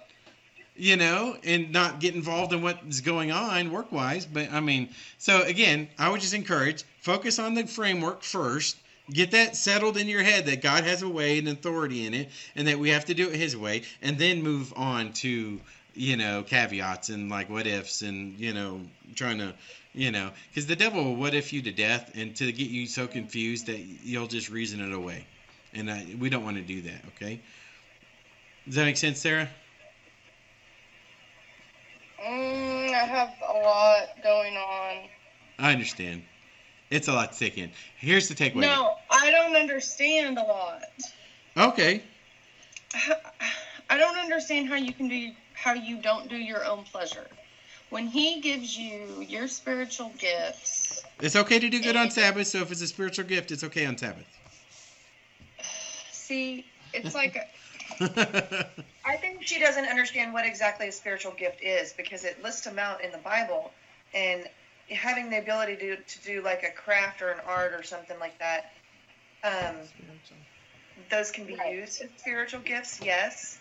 you 0.75 0.97
know, 0.97 1.37
and 1.43 1.71
not 1.71 1.99
get 1.99 2.15
involved 2.15 2.53
in 2.53 2.61
what's 2.61 3.01
going 3.01 3.31
on 3.31 3.71
work 3.71 3.91
wise. 3.91 4.25
But 4.25 4.51
I 4.51 4.59
mean, 4.59 4.89
so 5.17 5.41
again, 5.43 5.87
I 5.97 6.09
would 6.09 6.21
just 6.21 6.33
encourage 6.33 6.83
focus 6.99 7.39
on 7.39 7.53
the 7.53 7.65
framework 7.65 8.23
first. 8.23 8.77
Get 9.11 9.31
that 9.31 9.55
settled 9.55 9.97
in 9.97 10.07
your 10.07 10.23
head 10.23 10.47
that 10.47 10.63
God 10.63 10.83
has 10.83 11.03
a 11.03 11.09
way 11.09 11.37
and 11.37 11.47
authority 11.47 12.07
in 12.07 12.13
it, 12.13 12.29
and 12.55 12.67
that 12.67 12.79
we 12.79 12.89
have 12.89 13.05
to 13.05 13.13
do 13.13 13.29
it 13.29 13.35
His 13.35 13.55
way, 13.55 13.83
and 14.01 14.17
then 14.17 14.41
move 14.41 14.73
on 14.75 15.13
to 15.13 15.59
you 15.93 16.17
know 16.17 16.43
caveats 16.43 17.09
and 17.09 17.29
like 17.29 17.49
what 17.49 17.67
ifs 17.67 18.01
and 18.01 18.37
you 18.37 18.53
know 18.53 18.81
trying 19.15 19.37
to 19.37 19.53
you 19.93 20.11
know 20.11 20.29
because 20.49 20.67
the 20.67 20.75
devil 20.75 21.03
will 21.03 21.15
what 21.15 21.33
if 21.33 21.53
you 21.53 21.61
to 21.61 21.71
death 21.71 22.11
and 22.15 22.35
to 22.35 22.51
get 22.51 22.67
you 22.67 22.85
so 22.85 23.07
confused 23.07 23.67
that 23.67 23.79
you'll 23.79 24.27
just 24.27 24.49
reason 24.49 24.81
it 24.81 24.93
away, 24.93 25.25
and 25.73 26.19
we 26.19 26.29
don't 26.29 26.43
want 26.43 26.57
to 26.57 26.63
do 26.63 26.81
that. 26.81 27.01
Okay, 27.15 27.39
does 28.65 28.75
that 28.75 28.85
make 28.85 28.97
sense, 28.97 29.19
Sarah? 29.19 29.47
Mm, 32.25 32.89
I 32.89 33.05
have 33.05 33.33
a 33.47 33.53
lot 33.59 34.23
going 34.23 34.55
on. 34.57 35.07
I 35.59 35.71
understand. 35.71 36.23
It's 36.89 37.07
a 37.07 37.13
lot 37.13 37.33
to 37.33 37.39
take 37.39 37.57
in. 37.57 37.69
Here's 37.97 38.27
the 38.27 38.33
takeaway. 38.33 38.61
No, 38.61 38.95
I 39.09 39.29
don't 39.29 39.55
understand 39.55 40.37
a 40.37 40.43
lot. 40.43 40.83
Okay. 41.55 42.01
I 43.89 43.97
don't 43.97 44.17
understand 44.17 44.69
how 44.69 44.75
you 44.75 44.93
can 44.93 45.07
do 45.07 45.31
how 45.53 45.73
you 45.73 45.97
don't 46.01 46.29
do 46.29 46.37
your 46.37 46.65
own 46.65 46.83
pleasure. 46.83 47.27
When 47.89 48.07
he 48.07 48.41
gives 48.41 48.77
you 48.77 49.25
your 49.27 49.47
spiritual 49.47 50.11
gifts, 50.17 51.03
It's 51.21 51.35
okay 51.35 51.59
to 51.59 51.69
do 51.69 51.81
good 51.81 51.95
on 51.95 52.09
Sabbath, 52.11 52.47
so 52.47 52.59
if 52.59 52.71
it's 52.71 52.81
a 52.81 52.87
spiritual 52.87 53.25
gift, 53.25 53.51
it's 53.51 53.63
okay 53.63 53.85
on 53.85 53.97
Sabbath. 53.97 54.25
see, 56.11 56.65
it's 56.93 57.13
like 57.13 57.37
I 59.05 59.17
think 59.17 59.45
she 59.45 59.59
doesn't 59.59 59.85
understand 59.85 60.33
what 60.33 60.45
exactly 60.45 60.87
a 60.87 60.91
spiritual 60.91 61.31
gift 61.33 61.61
is 61.61 61.93
because 61.93 62.23
it 62.23 62.41
lists 62.43 62.61
them 62.61 62.79
out 62.79 63.03
in 63.03 63.11
the 63.11 63.17
Bible, 63.19 63.71
and 64.13 64.47
having 64.89 65.29
the 65.29 65.37
ability 65.39 65.75
to 65.77 65.95
to 65.97 66.21
do 66.23 66.41
like 66.41 66.63
a 66.63 66.71
craft 66.71 67.21
or 67.21 67.29
an 67.31 67.39
art 67.47 67.73
or 67.73 67.83
something 67.83 68.17
like 68.19 68.37
that, 68.39 68.71
um, 69.43 69.75
those 71.09 71.31
can 71.31 71.45
be 71.45 71.55
Right. 71.55 71.73
used 71.73 72.01
as 72.01 72.09
spiritual 72.17 72.61
gifts. 72.61 72.99
Yes. 73.03 73.59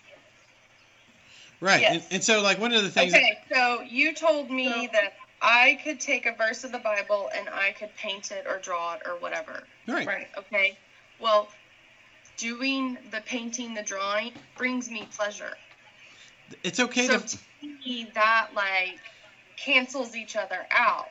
right. 1.60 1.82
And, 1.82 1.94
Yes. 1.96 2.08
and 2.10 2.24
so, 2.24 2.42
like, 2.42 2.58
one 2.58 2.72
of 2.72 2.82
the 2.82 2.90
things. 2.90 3.14
Okay, 3.14 3.38
so 3.50 3.80
you 3.80 4.12
told 4.14 4.50
me 4.50 4.68
So- 4.68 4.88
that 4.92 5.14
I 5.40 5.78
could 5.82 6.00
take 6.00 6.26
a 6.26 6.32
verse 6.32 6.64
of 6.64 6.72
the 6.72 6.78
Bible 6.78 7.30
and 7.34 7.48
I 7.48 7.72
could 7.72 7.94
paint 7.96 8.32
it 8.32 8.46
or 8.46 8.58
draw 8.58 8.94
it 8.94 9.02
or 9.06 9.16
whatever. 9.16 9.66
Right. 9.86 10.06
Right. 10.06 10.28
Okay. 10.36 10.76
Well, 11.18 11.48
doing 12.36 12.98
the 13.10 13.20
painting, 13.20 13.74
the 13.74 13.82
drawing 13.82 14.32
brings 14.56 14.90
me 14.90 15.08
pleasure. 15.16 15.56
It's 16.62 16.80
okay 16.80 17.06
So 17.06 17.18
to. 17.18 17.26
to 17.28 17.38
me, 17.62 18.10
that 18.14 18.48
like 18.54 18.98
cancels 19.56 20.14
each 20.16 20.36
other 20.36 20.66
out. 20.70 21.08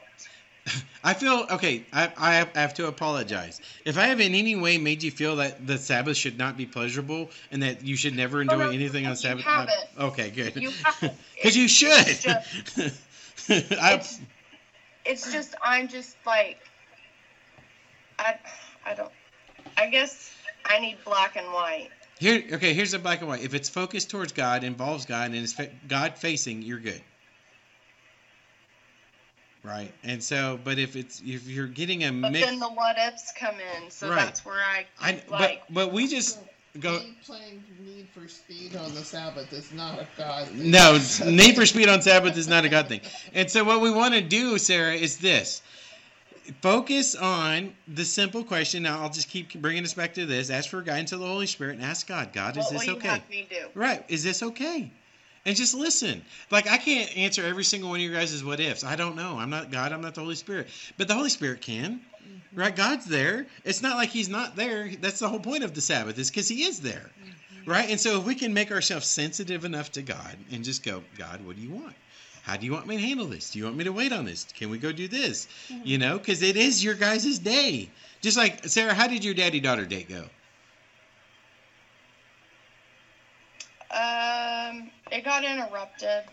I 1.03 1.13
feel 1.13 1.45
okay. 1.51 1.85
I, 1.91 2.11
I 2.17 2.33
have- 2.35 2.73
to 2.75 2.87
apologize 2.87 3.59
if 3.85 3.97
I 3.97 4.05
have 4.05 4.19
in 4.21 4.33
any 4.33 4.55
way 4.55 4.77
made 4.77 5.03
you 5.03 5.11
feel 5.11 5.35
that 5.37 5.67
the 5.67 5.77
Sabbath 5.77 6.15
should 6.17 6.37
not 6.37 6.55
be 6.57 6.65
pleasurable 6.65 7.29
and 7.51 7.61
that 7.63 7.83
you 7.83 7.95
should 7.97 8.15
never 8.15 8.41
enjoy 8.41 8.57
no, 8.57 8.69
anything 8.69 9.05
on 9.05 9.11
you 9.11 9.15
Sabbath. 9.17 9.43
haven't. 9.43 9.69
Uh, 9.97 10.05
okay, 10.05 10.29
good. 10.29 10.55
You. 10.55 10.71
Because 11.35 11.57
you 11.57 11.65
It's 11.65 11.73
should. 11.73 12.05
just- 12.21 12.99
I, 13.81 13.95
it's, 13.95 14.19
it's 15.05 15.33
just 15.33 15.55
I'm 15.61 15.89
just 15.89 16.15
like 16.25 16.57
I 18.17 18.37
I 18.85 18.93
don't 18.93 19.11
I 19.77 19.87
guess 19.87 20.31
I 20.65 20.79
need 20.79 20.97
black 21.05 21.35
and 21.35 21.47
white. 21.47 21.89
here, 22.19 22.43
okay. 22.53 22.73
Here's 22.73 22.91
the 22.91 22.99
black 22.99 23.19
and 23.19 23.27
white. 23.27 23.41
If 23.43 23.53
it's 23.53 23.69
focused 23.69 24.09
towards 24.09 24.31
God, 24.31 24.63
involves 24.63 25.05
God, 25.05 25.27
and 25.27 25.35
is 25.35 25.53
fa- 25.53 25.69
God 25.87 26.17
facing, 26.17 26.61
you're 26.61 26.79
good. 26.79 27.01
right? 29.63 29.91
And 30.03 30.21
so, 30.23 30.59
but 30.63 30.77
if 30.79 30.95
it's 30.95 31.21
if 31.25 31.47
you're 31.47 31.67
getting 31.67 32.03
a 32.03 32.11
But 32.11 32.31
mix, 32.31 32.45
then 32.45 32.59
the 32.59 32.67
what 32.69 32.97
ifs 32.97 33.31
come 33.37 33.55
in, 33.55 33.89
so 33.89 34.09
Right. 34.09 34.17
that's 34.17 34.45
where 34.45 34.61
I, 34.61 34.85
I 34.99 35.21
like. 35.29 35.61
but 35.67 35.73
but 35.73 35.91
we 35.93 36.07
just 36.07 36.39
go. 36.79 36.99
Playing 37.25 37.63
Need 37.85 38.07
for 38.13 38.27
Speed 38.27 38.75
on 38.75 38.93
the 38.93 39.03
Sabbath 39.03 39.51
is 39.53 39.71
not 39.71 39.99
a 39.99 40.07
God 40.17 40.47
thing. 40.47 40.71
No, 40.71 40.99
Need 41.25 41.55
for 41.55 41.65
Speed 41.65 41.87
on 41.89 42.01
Sabbath 42.01 42.35
is 42.37 42.47
not 42.47 42.65
a 42.65 42.69
God 42.69 42.87
thing. 42.87 43.01
And 43.33 43.49
so, 43.49 43.63
what 43.63 43.79
we 43.81 43.91
want 43.91 44.13
to 44.13 44.21
do, 44.21 44.57
Sarah, 44.57 44.93
is 44.93 45.17
this 45.17 45.61
focus 46.61 47.15
on 47.15 47.73
the 47.87 48.05
simple 48.05 48.43
question. 48.43 48.83
Now, 48.83 49.01
I'll 49.01 49.09
just 49.09 49.29
keep 49.29 49.53
bringing 49.61 49.83
us 49.83 49.93
back 49.93 50.13
to 50.15 50.25
this. 50.25 50.49
Ask 50.49 50.69
for 50.69 50.81
guidance 50.81 51.11
of 51.11 51.19
the 51.19 51.27
Holy 51.27 51.47
Spirit 51.47 51.75
and 51.75 51.83
ask 51.83 52.07
God, 52.07 52.33
God, 52.33 52.57
is 52.57 52.69
this 52.69 52.87
okay? 52.87 53.07
have 53.07 53.29
me 53.29 53.47
do? 53.49 53.67
Right. 53.73 54.03
Is 54.07 54.23
this 54.23 54.43
okay? 54.43 54.91
And 55.45 55.55
just 55.55 55.73
listen. 55.73 56.23
Like, 56.51 56.69
I 56.69 56.77
can't 56.77 57.15
answer 57.17 57.43
every 57.43 57.65
single 57.65 57.89
one 57.89 57.99
of 57.99 58.05
your 58.05 58.13
guys' 58.13 58.43
what 58.43 58.59
ifs. 58.59 58.83
I 58.83 58.95
don't 58.95 59.15
know. 59.15 59.37
I'm 59.37 59.49
not 59.49 59.71
God. 59.71 59.91
I'm 59.91 60.01
not 60.01 60.15
the 60.15 60.21
Holy 60.21 60.35
Spirit. 60.35 60.67
But 60.97 61.07
the 61.07 61.15
Holy 61.15 61.29
Spirit 61.29 61.61
can. 61.61 61.99
Mm-hmm. 61.99 62.59
Right? 62.59 62.75
God's 62.75 63.05
there. 63.05 63.45
It's 63.65 63.81
not 63.81 63.97
like 63.97 64.09
He's 64.09 64.29
not 64.29 64.55
there. 64.55 64.89
That's 65.01 65.19
the 65.19 65.27
whole 65.27 65.39
point 65.39 65.63
of 65.63 65.73
the 65.73 65.81
Sabbath, 65.81 66.17
is 66.17 66.29
because 66.29 66.47
He 66.47 66.63
is 66.63 66.79
there. 66.79 67.09
Mm-hmm. 67.21 67.69
Right? 67.69 67.89
And 67.89 67.99
so, 67.99 68.19
if 68.19 68.25
we 68.25 68.35
can 68.35 68.53
make 68.53 68.71
ourselves 68.71 69.05
sensitive 69.05 69.65
enough 69.65 69.91
to 69.93 70.01
God 70.01 70.37
and 70.51 70.63
just 70.63 70.83
go, 70.83 71.03
God, 71.17 71.45
what 71.45 71.57
do 71.57 71.61
you 71.61 71.71
want? 71.71 71.95
How 72.43 72.57
do 72.57 72.65
you 72.65 72.73
want 72.73 72.87
me 72.87 72.97
to 72.97 73.01
handle 73.01 73.25
this? 73.25 73.51
Do 73.51 73.59
you 73.59 73.65
want 73.65 73.77
me 73.77 73.85
to 73.85 73.93
wait 73.93 74.11
on 74.11 74.25
this? 74.25 74.45
Can 74.55 74.69
we 74.69 74.77
go 74.77 74.91
do 74.91 75.07
this? 75.07 75.47
You 75.83 75.97
know, 75.97 76.19
because 76.19 76.41
it 76.41 76.57
is 76.57 76.83
your 76.83 76.93
guys' 76.93 77.39
day. 77.39 77.89
Just 78.21 78.35
like, 78.35 78.65
Sarah, 78.65 78.93
how 78.93 79.07
did 79.07 79.23
your 79.23 79.33
daddy 79.33 79.61
daughter 79.61 79.85
date 79.85 80.09
go? 80.09 80.25
Um, 83.91 84.91
it 85.09 85.23
got 85.23 85.45
interrupted. 85.45 86.23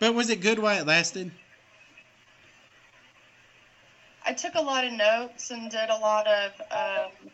But 0.00 0.14
was 0.14 0.28
it 0.28 0.40
good 0.40 0.58
while 0.58 0.80
it 0.80 0.86
lasted? 0.86 1.30
I 4.26 4.32
took 4.32 4.56
a 4.56 4.60
lot 4.60 4.84
of 4.84 4.92
notes 4.92 5.50
and 5.50 5.70
did 5.70 5.88
a 5.88 5.96
lot 5.96 6.26
of 6.26 6.52
um, 6.72 7.30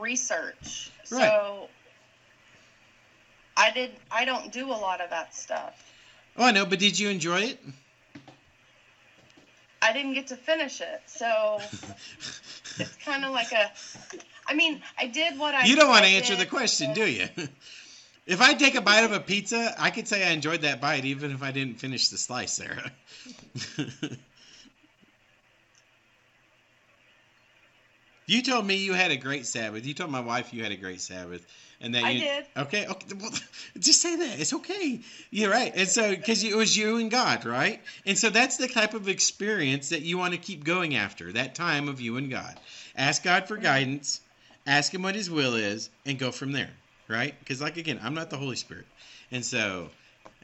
research. 0.00 0.90
Right. 1.10 1.28
So 1.28 1.68
I 3.58 3.70
did. 3.72 3.90
I 4.10 4.24
don't 4.24 4.52
do 4.52 4.70
a 4.70 4.72
lot 4.72 5.00
of 5.02 5.10
that 5.10 5.34
stuff. 5.34 5.87
Oh, 6.38 6.44
I 6.44 6.52
know, 6.52 6.64
but 6.64 6.78
did 6.78 6.98
you 6.98 7.08
enjoy 7.08 7.40
it? 7.40 7.58
I 9.82 9.92
didn't 9.92 10.14
get 10.14 10.28
to 10.28 10.36
finish 10.36 10.80
it, 10.80 11.02
so 11.06 11.58
it's 12.78 12.96
kind 13.04 13.24
of 13.24 13.32
like 13.32 13.50
a. 13.52 13.70
I 14.46 14.54
mean, 14.54 14.80
I 14.96 15.06
did 15.06 15.38
what 15.38 15.54
I. 15.54 15.66
you 15.66 15.74
don't 15.74 15.88
want 15.88 16.04
to 16.04 16.10
answer 16.10 16.36
the 16.36 16.46
question, 16.46 16.94
do 16.94 17.06
you? 17.06 17.28
if 18.26 18.40
I 18.40 18.54
take 18.54 18.76
a 18.76 18.80
bite 18.80 19.04
of 19.04 19.12
a 19.12 19.20
pizza, 19.20 19.74
I 19.78 19.90
could 19.90 20.06
say 20.06 20.28
I 20.28 20.30
enjoyed 20.30 20.62
that 20.62 20.80
bite 20.80 21.04
even 21.04 21.32
if 21.32 21.42
I 21.42 21.50
didn't 21.50 21.80
finish 21.80 22.08
the 22.08 22.18
slice, 22.18 22.52
Sarah. 22.52 22.92
you 28.28 28.42
told 28.42 28.66
me 28.66 28.76
you 28.76 28.92
had 28.92 29.10
a 29.10 29.16
great 29.16 29.46
Sabbath. 29.46 29.86
You 29.86 29.94
told 29.94 30.10
my 30.10 30.20
wife 30.20 30.52
you 30.52 30.62
had 30.62 30.70
a 30.70 30.76
great 30.76 31.00
Sabbath. 31.00 31.46
And 31.80 31.94
that 31.94 32.04
I 32.04 32.10
you, 32.10 32.20
did. 32.20 32.46
Okay, 32.56 32.86
okay. 32.86 33.06
Well, 33.18 33.30
just 33.78 34.02
say 34.02 34.16
that. 34.16 34.38
It's 34.38 34.52
okay. 34.52 35.00
You're 35.30 35.50
right. 35.50 35.72
And 35.74 35.88
so, 35.88 36.10
because 36.10 36.44
it 36.44 36.54
was 36.54 36.76
you 36.76 36.98
and 36.98 37.10
God, 37.10 37.46
right? 37.46 37.80
And 38.04 38.18
so 38.18 38.28
that's 38.30 38.58
the 38.58 38.68
type 38.68 38.94
of 38.94 39.08
experience 39.08 39.88
that 39.90 40.02
you 40.02 40.18
want 40.18 40.34
to 40.34 40.38
keep 40.38 40.62
going 40.62 40.94
after. 40.94 41.32
That 41.32 41.54
time 41.54 41.88
of 41.88 42.00
you 42.00 42.18
and 42.18 42.30
God. 42.30 42.54
Ask 42.96 43.22
God 43.22 43.48
for 43.48 43.56
guidance. 43.56 44.20
Ask 44.66 44.92
Him 44.92 45.02
what 45.02 45.14
His 45.14 45.30
will 45.30 45.54
is, 45.54 45.88
and 46.04 46.18
go 46.18 46.30
from 46.30 46.52
there, 46.52 46.70
right? 47.08 47.34
Because, 47.38 47.62
like 47.62 47.78
again, 47.78 47.98
I'm 48.02 48.14
not 48.14 48.28
the 48.28 48.36
Holy 48.36 48.56
Spirit, 48.56 48.84
and 49.30 49.42
so, 49.42 49.88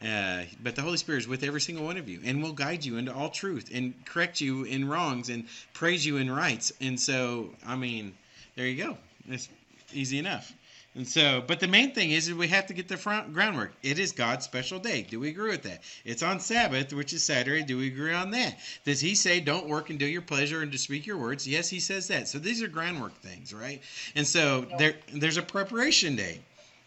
uh, 0.03 0.43
but 0.63 0.77
the 0.77 0.83
Holy 0.83 0.97
Spirit 0.97 1.23
is 1.23 1.29
with 1.29 1.43
every 1.43 1.61
single 1.61 1.85
one 1.85 1.97
of 1.97 2.09
you, 2.09 2.21
and 2.25 2.43
will 2.43 2.53
guide 2.53 2.85
you 2.85 2.97
into 2.97 3.13
all 3.15 3.31
truth, 3.31 3.71
and 3.73 3.95
correct 4.05 4.41
you 4.41 4.65
in 4.65 4.89
wrongs, 4.89 5.29
and 5.29 5.45
praise 5.73 6.05
you 6.05 6.17
in 6.17 6.31
rights. 6.31 6.73
And 6.81 6.99
so, 6.99 7.51
I 7.67 7.77
mean, 7.77 8.15
there 8.57 8.67
you 8.67 8.83
go. 8.83 8.99
It's 9.29 9.49
easy 9.93 10.19
enough. 10.19 10.53
And 10.97 11.09
so, 11.09 11.43
but 11.45 11.59
the 11.59 11.67
main 11.67 11.93
thing 11.93 12.13
is, 12.13 12.29
is 12.29 12.35
we 12.35 12.47
have 12.49 12.67
to 12.67 12.73
get 12.73 12.87
the 12.87 12.97
front 12.97 13.35
groundwork. 13.35 13.73
It 13.83 13.99
is 13.99 14.13
God's 14.13 14.45
special 14.45 14.79
day. 14.79 15.03
Do 15.03 15.19
we 15.19 15.29
agree 15.29 15.51
with 15.51 15.65
that? 15.65 15.83
It's 16.05 16.23
on 16.23 16.39
Sabbath, 16.39 16.93
which 16.93 17.13
is 17.13 17.25
Saturday. 17.25 17.65
Do 17.65 17.79
we 17.79 17.89
agree 17.89 18.13
on 18.13 18.31
that? 18.31 18.59
Does 18.85 19.01
He 19.01 19.17
say, 19.17 19.41
"Don't 19.41 19.67
work 19.67 19.91
and 19.91 19.99
do 19.99 20.07
your 20.07 20.23
pleasure 20.23 20.63
and 20.63 20.71
to 20.71 20.79
speak 20.79 21.05
your 21.05 21.17
words"? 21.17 21.49
Yes, 21.49 21.69
He 21.69 21.81
says 21.81 22.07
that. 22.09 22.29
So 22.29 22.39
these 22.39 22.63
are 22.63 22.69
groundwork 22.69 23.21
things, 23.23 23.53
right? 23.53 23.83
And 24.15 24.25
so 24.25 24.67
there, 24.79 24.95
there's 25.13 25.37
a 25.37 25.43
preparation 25.43 26.15
day, 26.15 26.39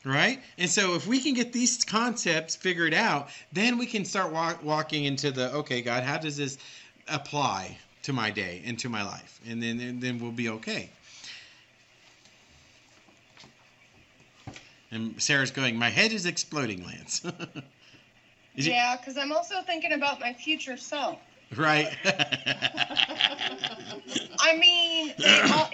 right? 0.06 0.39
And 0.58 0.70
so 0.70 0.96
if 0.96 1.08
we 1.08 1.20
can 1.20 1.34
get 1.34 1.54
these 1.54 1.84
concepts 1.84 2.56
figured 2.56 2.94
out, 2.94 3.30
then 3.51 3.77
we 3.77 3.86
can 3.86 4.06
start 4.06 4.32
walk, 4.32 4.63
walking 4.63 5.06
into 5.06 5.32
the 5.32 5.51
okay, 5.54 5.82
God, 5.82 6.04
how 6.04 6.18
does 6.18 6.38
this 6.38 6.58
apply 7.08 7.77
to 8.04 8.13
my 8.13 8.32
day 8.32 8.62
and 8.66 8.77
to 8.80 8.89
my 8.89 9.04
life? 9.04 9.39
And 9.48 9.62
then, 9.62 9.80
and 9.80 10.01
then 10.01 10.20
we'll 10.20 10.32
be 10.32 10.50
okay. 10.50 10.89
And 14.92 15.22
Sarah's 15.22 15.51
going, 15.51 15.77
My 15.77 15.89
head 15.89 16.13
is 16.13 16.25
exploding, 16.25 16.86
Lance. 16.86 17.22
Is 18.56 18.68
Yeah, 18.68 18.96
because 18.98 19.18
I'm 19.18 19.32
also 19.32 19.62
thinking 19.62 19.94
about 19.94 20.20
my 20.20 20.34
future 20.34 20.77
self. 20.77 21.20
right? 21.56 21.88
I 24.39 24.58
mean, 24.58 25.13
it, 25.18 25.51
al- 25.51 25.70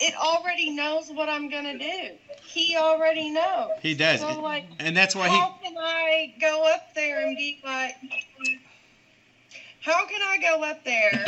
it 0.00 0.14
already 0.16 0.70
knows 0.70 1.10
what 1.10 1.28
I'm 1.28 1.48
gonna 1.48 1.78
do. 1.78 2.10
He 2.44 2.76
already 2.76 3.30
knows. 3.30 3.70
he 3.82 3.94
does. 3.94 4.20
So 4.20 4.40
like, 4.40 4.64
And 4.78 4.96
that's 4.96 5.14
why 5.14 5.28
he. 5.28 5.36
how 5.36 5.58
can 5.62 5.76
I 5.78 6.34
go 6.40 6.70
up 6.72 6.94
there 6.94 7.26
and 7.26 7.36
be 7.36 7.60
like? 7.64 7.94
How 9.80 10.06
can 10.06 10.20
I 10.20 10.38
go 10.38 10.62
up 10.64 10.84
there? 10.84 11.24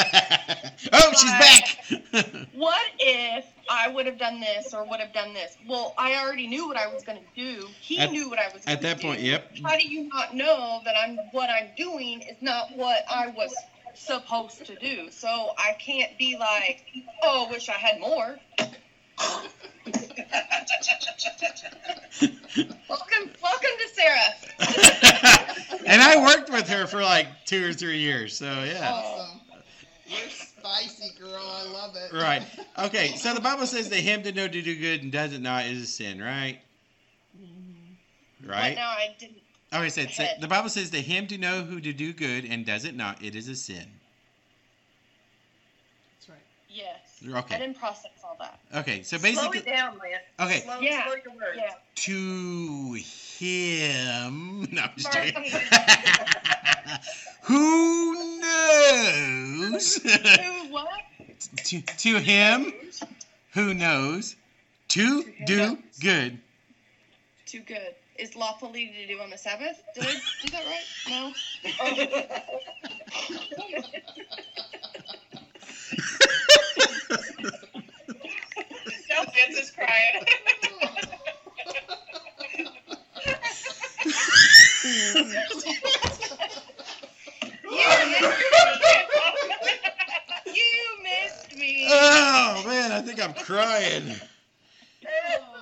oh, 0.93 1.13
she's 1.13 1.31
back. 1.31 2.47
what 2.55 2.83
if 2.99 3.47
I 3.71 3.89
would 3.89 4.07
have 4.07 4.19
done 4.19 4.41
this 4.41 4.75
or 4.75 4.85
would 4.85 5.01
have 5.01 5.13
done 5.15 5.33
this? 5.33 5.57
Well, 5.69 5.95
I 5.97 6.17
already 6.17 6.47
knew 6.47 6.67
what 6.67 6.77
I 6.77 6.93
was 6.93 7.03
gonna 7.05 7.21
do. 7.35 7.67
He 7.81 7.99
At- 7.99 8.11
knew 8.11 8.29
what 8.29 8.39
I 8.39 8.49
was. 8.53 8.63
At 8.67 8.67
gonna 8.67 8.81
do. 8.81 8.87
At 8.89 8.97
that 8.97 9.01
point, 9.03 9.21
yep. 9.21 9.51
How 9.63 9.79
do 9.79 9.89
you 9.89 10.09
not 10.09 10.35
know 10.35 10.81
that 10.85 10.95
I'm 10.97 11.17
what 11.33 11.49
I'm 11.49 11.69
doing 11.77 12.23
is 12.23 12.37
not 12.41 12.77
what 12.77 13.05
I 13.09 13.29
was 13.29 13.55
supposed 13.95 14.65
to 14.67 14.75
do? 14.77 15.11
So 15.11 15.51
I 15.59 15.73
can't 15.79 16.17
be 16.19 16.37
like, 16.39 16.85
oh, 17.23 17.49
wish 17.51 17.69
I 17.69 17.73
had 17.73 18.01
more. 18.01 18.39
welcome, 22.89 23.31
welcome 23.43 23.77
to 23.79 23.89
Sarah. 23.95 24.35
and 25.87 26.03
I 26.03 26.23
worked 26.23 26.51
with 26.51 26.69
her 26.69 26.87
for 26.87 27.03
like 27.03 27.27
two 27.47 27.69
or 27.69 27.73
three 27.73 27.99
years. 27.99 28.37
So, 28.37 28.47
yeah. 28.65 28.91
Awesome. 28.93 29.41
You're 30.07 30.29
spicy, 30.29 31.13
girl. 31.19 31.41
I 31.43 31.65
love 31.73 31.95
it. 31.97 32.13
Right. 32.13 32.43
Okay. 32.79 33.09
So 33.17 33.35
the 33.35 33.43
Bible 33.43 33.67
says 33.67 33.91
that 33.91 33.97
him 33.99 34.23
to 34.23 34.33
know 34.33 34.49
to 34.49 34.63
do 34.63 34.75
good 34.75 35.03
and 35.03 35.13
does 35.13 35.35
it 35.35 35.43
not 35.43 35.67
is 35.67 35.83
a 35.83 35.87
sin, 35.87 36.19
right? 36.23 36.59
Mm-hmm. 37.39 38.47
But 38.47 38.51
Right? 38.51 38.75
now 38.75 38.89
I 38.89 39.15
didn't. 39.19 39.37
Oh, 39.73 39.79
I 39.81 39.89
said, 39.89 40.11
the 40.41 40.49
Bible 40.49 40.69
says 40.69 40.91
to 40.91 41.01
him 41.01 41.27
to 41.29 41.39
know 41.39 41.63
who 41.63 41.81
to 41.81 41.93
do 41.93 42.13
good 42.13 42.45
and 42.45 42.67
does 42.67 42.85
it 42.85 42.97
not, 42.97 43.23
it 43.23 43.37
is 43.37 43.47
a 43.49 43.55
sin. 43.55 43.87
That's 46.19 46.29
right. 46.29 46.39
Yes. 46.69 46.99
Okay. 47.25 47.55
I 47.55 47.59
didn't 47.59 47.79
process 47.79 48.11
all 48.25 48.37
that. 48.41 48.59
Okay. 48.75 49.03
So 49.03 49.17
basically, 49.19 49.61
Slow 49.61 49.73
it 49.73 49.77
down, 49.77 49.99
Lance. 49.99 50.25
Okay. 50.41 50.61
Slow, 50.63 50.81
Yeah, 50.81 51.05
slow 51.05 51.15
your 51.25 51.35
words. 51.35 51.59
Yeah. 51.59 51.75
to 51.95 52.95
him. 53.39 54.69
No, 54.73 54.83
I'm 54.83 54.91
just 54.97 55.13
Sorry. 55.13 55.31
joking. 55.33 55.53
Who 57.43 58.39
knows? 58.41 59.95
Who 60.03 60.73
what? 60.73 60.89
to, 61.65 61.81
to 61.81 62.19
him 62.19 62.73
who 63.53 63.75
knows 63.75 64.37
to 64.89 65.25
do 65.47 65.79
good. 66.01 66.39
Too 67.47 67.61
good. 67.61 67.95
Is 68.21 68.37
lawfully 68.37 68.93
to 68.95 69.07
do 69.07 69.19
on 69.23 69.31
the 69.31 69.39
Sabbath? 69.39 69.83
Did 69.95 70.05
I 70.05 70.13
do 70.43 70.51
that 70.51 70.67
right? 70.67 70.85
No. 71.09 71.33
now 79.09 79.25
Lance 79.25 79.59
is 79.59 79.71
crying. 79.71 80.27
you 90.45 90.85
missed 91.03 91.57
me. 91.57 91.87
Oh 91.89 92.63
man, 92.67 92.93
I 92.93 93.01
think 93.01 93.19
I'm 93.25 93.33
crying. 93.33 94.15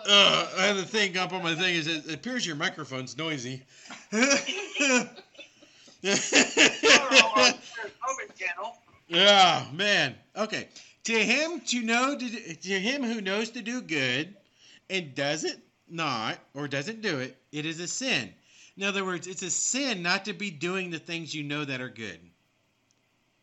Uh, 0.08 0.48
I 0.56 0.62
had 0.62 0.76
a 0.78 0.84
thing 0.84 1.18
up 1.18 1.34
on 1.34 1.42
my 1.42 1.54
thing. 1.54 1.74
Is 1.74 1.86
it 1.86 2.12
appears 2.12 2.46
your 2.46 2.56
microphone's 2.56 3.16
noisy. 3.16 3.62
Yeah, 9.08 9.66
man. 9.72 10.14
Okay. 10.36 10.68
To 11.04 11.12
him 11.12 11.60
to 11.60 11.82
know 11.82 12.16
to, 12.16 12.54
to 12.54 12.80
him 12.80 13.02
who 13.02 13.20
knows 13.20 13.50
to 13.50 13.62
do 13.62 13.80
good 13.82 14.34
and 14.88 15.14
does 15.14 15.44
it 15.44 15.58
not 15.88 16.38
or 16.54 16.68
doesn't 16.68 17.02
do 17.02 17.18
it, 17.18 17.36
it 17.50 17.66
is 17.66 17.80
a 17.80 17.88
sin. 17.88 18.32
In 18.76 18.84
other 18.84 19.04
words, 19.04 19.26
it's 19.26 19.42
a 19.42 19.50
sin 19.50 20.02
not 20.02 20.26
to 20.26 20.32
be 20.32 20.50
doing 20.50 20.90
the 20.90 20.98
things 20.98 21.34
you 21.34 21.42
know 21.42 21.64
that 21.64 21.80
are 21.80 21.88
good. 21.88 22.20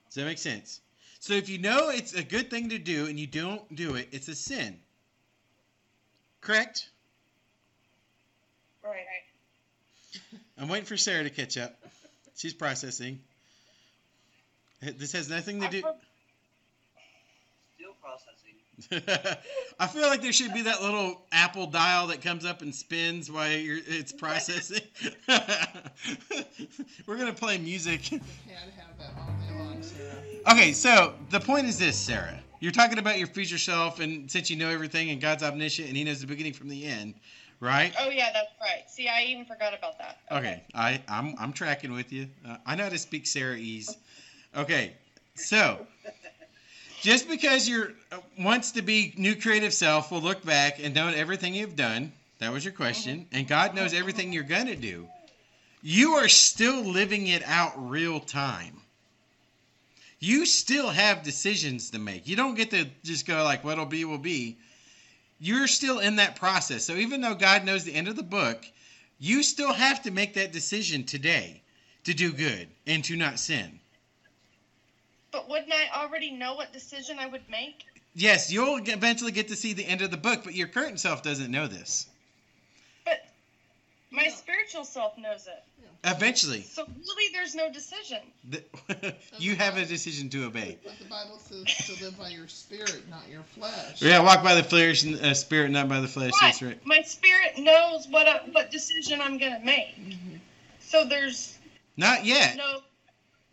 Does 0.07 0.15
that 0.15 0.25
make 0.25 0.37
sense? 0.37 0.81
So 1.19 1.33
if 1.33 1.49
you 1.49 1.57
know 1.57 1.89
it's 1.89 2.13
a 2.13 2.23
good 2.23 2.49
thing 2.49 2.69
to 2.69 2.79
do 2.79 3.07
and 3.07 3.19
you 3.19 3.27
don't 3.27 3.75
do 3.75 3.95
it, 3.95 4.07
it's 4.11 4.27
a 4.27 4.35
sin. 4.35 4.79
Correct? 6.45 6.89
Right. 8.83 8.99
I'm 10.59 10.67
waiting 10.67 10.85
for 10.85 10.95
Sarah 10.95 11.23
to 11.23 11.31
catch 11.31 11.57
up. 11.57 11.75
She's 12.35 12.53
processing. 12.53 13.19
This 14.79 15.13
has 15.13 15.27
nothing 15.27 15.61
to 15.61 15.65
I 15.65 15.69
do. 15.71 15.81
Still 17.75 17.95
processing. 17.99 19.37
I 19.79 19.87
feel 19.87 20.03
like 20.03 20.21
there 20.21 20.31
should 20.31 20.53
be 20.53 20.61
that 20.63 20.83
little 20.83 21.23
Apple 21.31 21.65
dial 21.65 22.07
that 22.07 22.21
comes 22.21 22.45
up 22.45 22.61
and 22.61 22.75
spins 22.75 23.31
while 23.31 23.49
you're, 23.51 23.79
it's 23.87 24.11
processing. 24.17 24.81
We're 27.07 27.17
gonna 27.17 27.33
play 27.33 27.57
music. 27.57 28.03
Can't 28.03 28.21
have 28.51 28.99
that 28.99 29.13
all 29.17 29.33
day 29.47 29.57
long, 29.57 29.81
Sarah. 29.81 30.51
Okay, 30.51 30.73
so 30.73 31.15
the 31.31 31.39
point 31.39 31.65
is 31.65 31.79
this, 31.79 31.97
Sarah. 31.97 32.39
You're 32.65 32.71
talking 32.71 32.97
about 32.97 33.19
your 33.19 33.27
future 33.27 33.59
self, 33.59 33.99
and 33.99 34.29
since 34.31 34.49
you 34.49 34.55
know 34.55 34.69
everything, 34.69 35.11
and 35.11 35.21
God's 35.21 35.43
omniscient, 35.43 35.87
and 35.87 35.95
He 35.95 36.03
knows 36.03 36.21
the 36.21 36.25
beginning 36.25 36.53
from 36.53 36.67
the 36.67 36.83
end, 36.83 37.13
right? 37.59 37.93
Oh 37.99 38.09
yeah, 38.09 38.31
that's 38.33 38.49
right. 38.59 38.89
See, 38.89 39.07
I 39.07 39.21
even 39.25 39.45
forgot 39.45 39.77
about 39.77 39.99
that. 39.99 40.17
Okay, 40.31 40.63
I 40.73 40.99
I'm 41.07 41.35
I'm 41.37 41.53
tracking 41.53 41.93
with 41.93 42.11
you. 42.11 42.27
Uh, 42.43 42.57
I 42.65 42.73
know 42.73 42.81
how 42.85 42.89
to 42.89 42.97
speak 42.97 43.27
Sarahese. 43.27 43.95
Okay, 44.57 44.93
so 45.35 45.85
just 47.03 47.29
because 47.29 47.69
you're 47.69 47.91
uh, 48.11 48.17
wants 48.39 48.71
to 48.71 48.81
be 48.81 49.13
new 49.15 49.35
creative 49.35 49.71
self 49.71 50.11
will 50.11 50.21
look 50.21 50.43
back 50.43 50.79
and 50.83 50.95
know 50.95 51.09
everything 51.09 51.53
you've 51.53 51.75
done. 51.75 52.11
That 52.39 52.51
was 52.51 52.65
your 52.65 52.73
question, 52.73 53.27
and 53.31 53.47
God 53.47 53.75
knows 53.75 53.93
everything 53.93 54.33
you're 54.33 54.41
gonna 54.41 54.75
do. 54.75 55.07
You 55.83 56.13
are 56.13 56.29
still 56.29 56.81
living 56.81 57.27
it 57.27 57.43
out 57.45 57.73
real 57.91 58.19
time. 58.19 58.81
You 60.19 60.45
still 60.45 60.89
have 60.89 61.23
decisions 61.23 61.89
to 61.91 61.99
make. 61.99 62.27
You 62.27 62.35
don't 62.35 62.55
get 62.55 62.71
to 62.71 62.87
just 63.03 63.27
go 63.27 63.43
like 63.43 63.63
what'll 63.63 63.85
be 63.85 64.05
will 64.05 64.17
be. 64.17 64.57
You're 65.39 65.67
still 65.67 65.99
in 65.99 66.15
that 66.15 66.35
process. 66.37 66.85
So 66.85 66.93
even 66.95 67.21
though 67.21 67.35
God 67.35 67.65
knows 67.65 67.83
the 67.83 67.93
end 67.93 68.07
of 68.07 68.15
the 68.15 68.23
book, 68.23 68.65
you 69.19 69.43
still 69.43 69.73
have 69.73 70.01
to 70.03 70.11
make 70.11 70.33
that 70.33 70.51
decision 70.51 71.03
today 71.03 71.61
to 72.05 72.13
do 72.13 72.31
good 72.31 72.67
and 72.87 73.03
to 73.03 73.15
not 73.15 73.39
sin. 73.39 73.79
But 75.31 75.49
wouldn't 75.49 75.73
I 75.73 76.01
already 76.01 76.31
know 76.31 76.55
what 76.55 76.71
decision 76.71 77.19
I 77.19 77.27
would 77.27 77.49
make? 77.49 77.83
Yes, 78.13 78.49
you'll 78.49 78.77
eventually 78.77 79.33
get 79.33 79.49
to 79.49 79.55
see 79.55 79.73
the 79.73 79.85
end 79.85 80.01
of 80.01 80.11
the 80.11 80.17
book, 80.17 80.45
but 80.45 80.55
your 80.55 80.67
current 80.67 80.99
self 80.99 81.21
doesn't 81.21 81.51
know 81.51 81.67
this. 81.67 82.07
But 84.11 84.15
my 84.17 84.23
Yeah. 84.23 84.35
spiritual 84.35 84.85
self 84.85 85.17
knows 85.17 85.47
it. 85.47 85.63
Eventually, 86.03 86.61
So 86.61 86.85
really, 86.85 87.33
there's 87.33 87.55
no 87.55 87.71
decision. 87.71 88.19
the, 88.47 88.63
you 89.39 89.55
have 89.55 89.77
a 89.77 89.85
decision 89.85 90.29
to 90.29 90.45
obey. 90.45 90.77
But 90.83 90.99
the 90.99 91.05
Bible 91.05 91.39
says 91.39 91.65
to 91.87 92.03
live 92.03 92.15
by 92.17 92.29
your 92.29 92.47
spirit, 92.47 93.09
not 93.09 93.27
your 93.27 93.41
flesh. 93.55 94.01
Yeah, 94.03 94.19
walk 94.19 94.43
by 94.43 94.53
the 94.53 94.63
flesh, 94.63 95.01
and, 95.03 95.19
uh, 95.19 95.33
spirit, 95.33 95.71
not 95.71 95.89
by 95.89 96.01
the 96.01 96.07
flesh. 96.07 96.33
That's 96.39 96.61
right. 96.61 96.79
my 96.85 97.01
spirit 97.01 97.57
knows 97.57 98.07
what 98.07 98.27
I, 98.27 98.37
what 98.51 98.69
decision 98.69 99.19
I'm 99.19 99.39
gonna 99.39 99.61
make. 99.63 99.95
Mhm. 99.97 100.39
So 100.79 101.05
there's 101.05 101.57
Not 101.97 102.23
yet. 102.25 102.55
no 102.55 102.83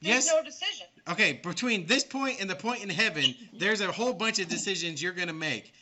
there's 0.03 0.27
Yes. 0.27 0.35
no 0.35 0.43
decision. 0.43 0.87
Okay, 1.09 1.35
between 1.35 1.87
this 1.87 2.05
point 2.05 2.41
and 2.41 2.51
the 2.51 2.57
point 2.57 2.83
in 2.83 2.91
heaven, 2.91 3.35
there's 3.55 3.81
a 3.81 3.91
whole 3.91 4.13
bunch 4.13 4.41
of 4.41 4.49
decisions 4.49 5.01
you're 5.03 5.13
going 5.13 5.29
to 5.29 5.35
make. 5.35 5.73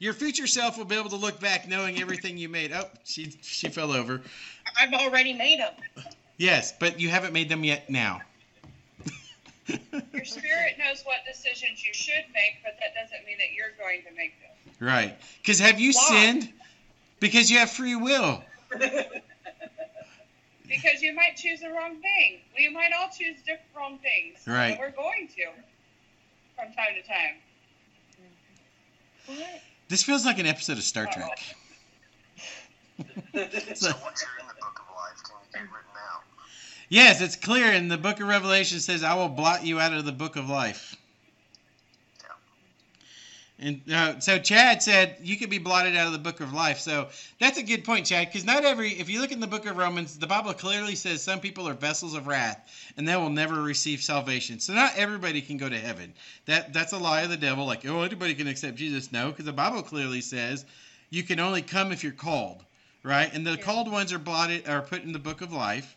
Your 0.00 0.14
future 0.14 0.46
self 0.46 0.78
will 0.78 0.86
be 0.86 0.96
able 0.96 1.10
to 1.10 1.16
look 1.16 1.38
back 1.40 1.68
knowing 1.68 2.00
everything 2.00 2.38
you 2.38 2.48
made. 2.48 2.72
Oh, 2.72 2.88
she 3.04 3.36
she 3.42 3.68
fell 3.68 3.92
over. 3.92 4.22
I've 4.78 4.94
already 4.94 5.34
made 5.34 5.60
them. 5.60 5.74
Yes, 6.38 6.72
but 6.80 6.98
you 6.98 7.10
haven't 7.10 7.34
made 7.34 7.50
them 7.50 7.62
yet 7.64 7.90
now. 7.90 8.22
Your 9.68 10.24
spirit 10.24 10.78
knows 10.78 11.02
what 11.04 11.18
decisions 11.30 11.84
you 11.86 11.92
should 11.92 12.24
make, 12.34 12.62
but 12.64 12.78
that 12.80 12.94
doesn't 12.94 13.24
mean 13.26 13.36
that 13.38 13.52
you're 13.54 13.72
going 13.78 14.02
to 14.02 14.10
make 14.16 14.32
them. 14.40 14.50
Right. 14.80 15.16
Because 15.42 15.58
have 15.60 15.78
you 15.78 15.92
Why? 15.92 16.08
sinned? 16.08 16.52
Because 17.20 17.50
you 17.50 17.58
have 17.58 17.70
free 17.70 17.94
will. 17.94 18.42
Because 20.70 21.02
you 21.02 21.12
might 21.12 21.36
choose 21.36 21.58
the 21.58 21.68
wrong 21.70 21.96
thing. 22.00 22.38
We 22.56 22.68
might 22.68 22.92
all 22.96 23.08
choose 23.08 23.36
different 23.38 23.62
wrong 23.76 23.98
things. 23.98 24.38
Right. 24.46 24.78
We're 24.78 24.92
going 24.92 25.28
to 25.34 25.46
from 26.54 26.72
time 26.74 26.94
to 26.94 27.02
time. 27.08 27.34
What? 29.26 29.60
This 29.90 30.04
feels 30.04 30.24
like 30.24 30.38
an 30.38 30.46
episode 30.46 30.78
of 30.78 30.84
Star 30.84 31.06
Trek. 31.12 31.38
So 33.74 33.90
once 34.04 34.22
you're 34.22 34.38
in 34.38 34.46
the 34.46 34.54
book 34.60 34.78
of 34.78 34.94
life, 34.94 35.20
can 35.24 35.34
you 35.42 35.50
get 35.52 35.62
written 35.62 35.96
out? 36.12 36.22
Yes, 36.88 37.20
it's 37.20 37.34
clear 37.34 37.72
in 37.72 37.88
the 37.88 37.98
book 37.98 38.20
of 38.20 38.28
Revelation 38.28 38.78
says, 38.78 39.02
I 39.02 39.14
will 39.14 39.28
blot 39.28 39.66
you 39.66 39.80
out 39.80 39.92
of 39.92 40.04
the 40.04 40.12
book 40.12 40.36
of 40.36 40.48
life. 40.48 40.94
And 43.62 43.82
uh, 43.92 44.18
so 44.20 44.38
Chad 44.38 44.82
said 44.82 45.18
you 45.20 45.36
could 45.36 45.50
be 45.50 45.58
blotted 45.58 45.94
out 45.94 46.06
of 46.06 46.14
the 46.14 46.18
book 46.18 46.40
of 46.40 46.54
life. 46.54 46.78
So 46.78 47.08
that's 47.38 47.58
a 47.58 47.62
good 47.62 47.84
point, 47.84 48.06
Chad, 48.06 48.28
because 48.28 48.44
not 48.44 48.64
every, 48.64 48.92
if 48.92 49.10
you 49.10 49.20
look 49.20 49.32
in 49.32 49.40
the 49.40 49.46
book 49.46 49.66
of 49.66 49.76
Romans, 49.76 50.18
the 50.18 50.26
Bible 50.26 50.54
clearly 50.54 50.94
says 50.94 51.22
some 51.22 51.40
people 51.40 51.68
are 51.68 51.74
vessels 51.74 52.14
of 52.14 52.26
wrath 52.26 52.58
and 52.96 53.06
they 53.06 53.14
will 53.16 53.28
never 53.28 53.60
receive 53.60 54.00
salvation. 54.02 54.60
So 54.60 54.72
not 54.72 54.96
everybody 54.96 55.42
can 55.42 55.58
go 55.58 55.68
to 55.68 55.78
heaven. 55.78 56.14
That 56.46 56.72
That's 56.72 56.94
a 56.94 56.98
lie 56.98 57.20
of 57.20 57.28
the 57.28 57.36
devil, 57.36 57.66
like, 57.66 57.86
oh, 57.86 58.00
anybody 58.00 58.34
can 58.34 58.48
accept 58.48 58.76
Jesus. 58.76 59.12
No, 59.12 59.28
because 59.28 59.44
the 59.44 59.52
Bible 59.52 59.82
clearly 59.82 60.22
says 60.22 60.64
you 61.10 61.22
can 61.22 61.38
only 61.38 61.60
come 61.60 61.92
if 61.92 62.02
you're 62.02 62.12
called, 62.12 62.64
right? 63.02 63.30
And 63.32 63.46
the 63.46 63.58
called 63.58 63.92
ones 63.92 64.14
are 64.14 64.18
blotted, 64.18 64.66
are 64.68 64.80
put 64.80 65.02
in 65.02 65.12
the 65.12 65.18
book 65.18 65.42
of 65.42 65.52
life 65.52 65.96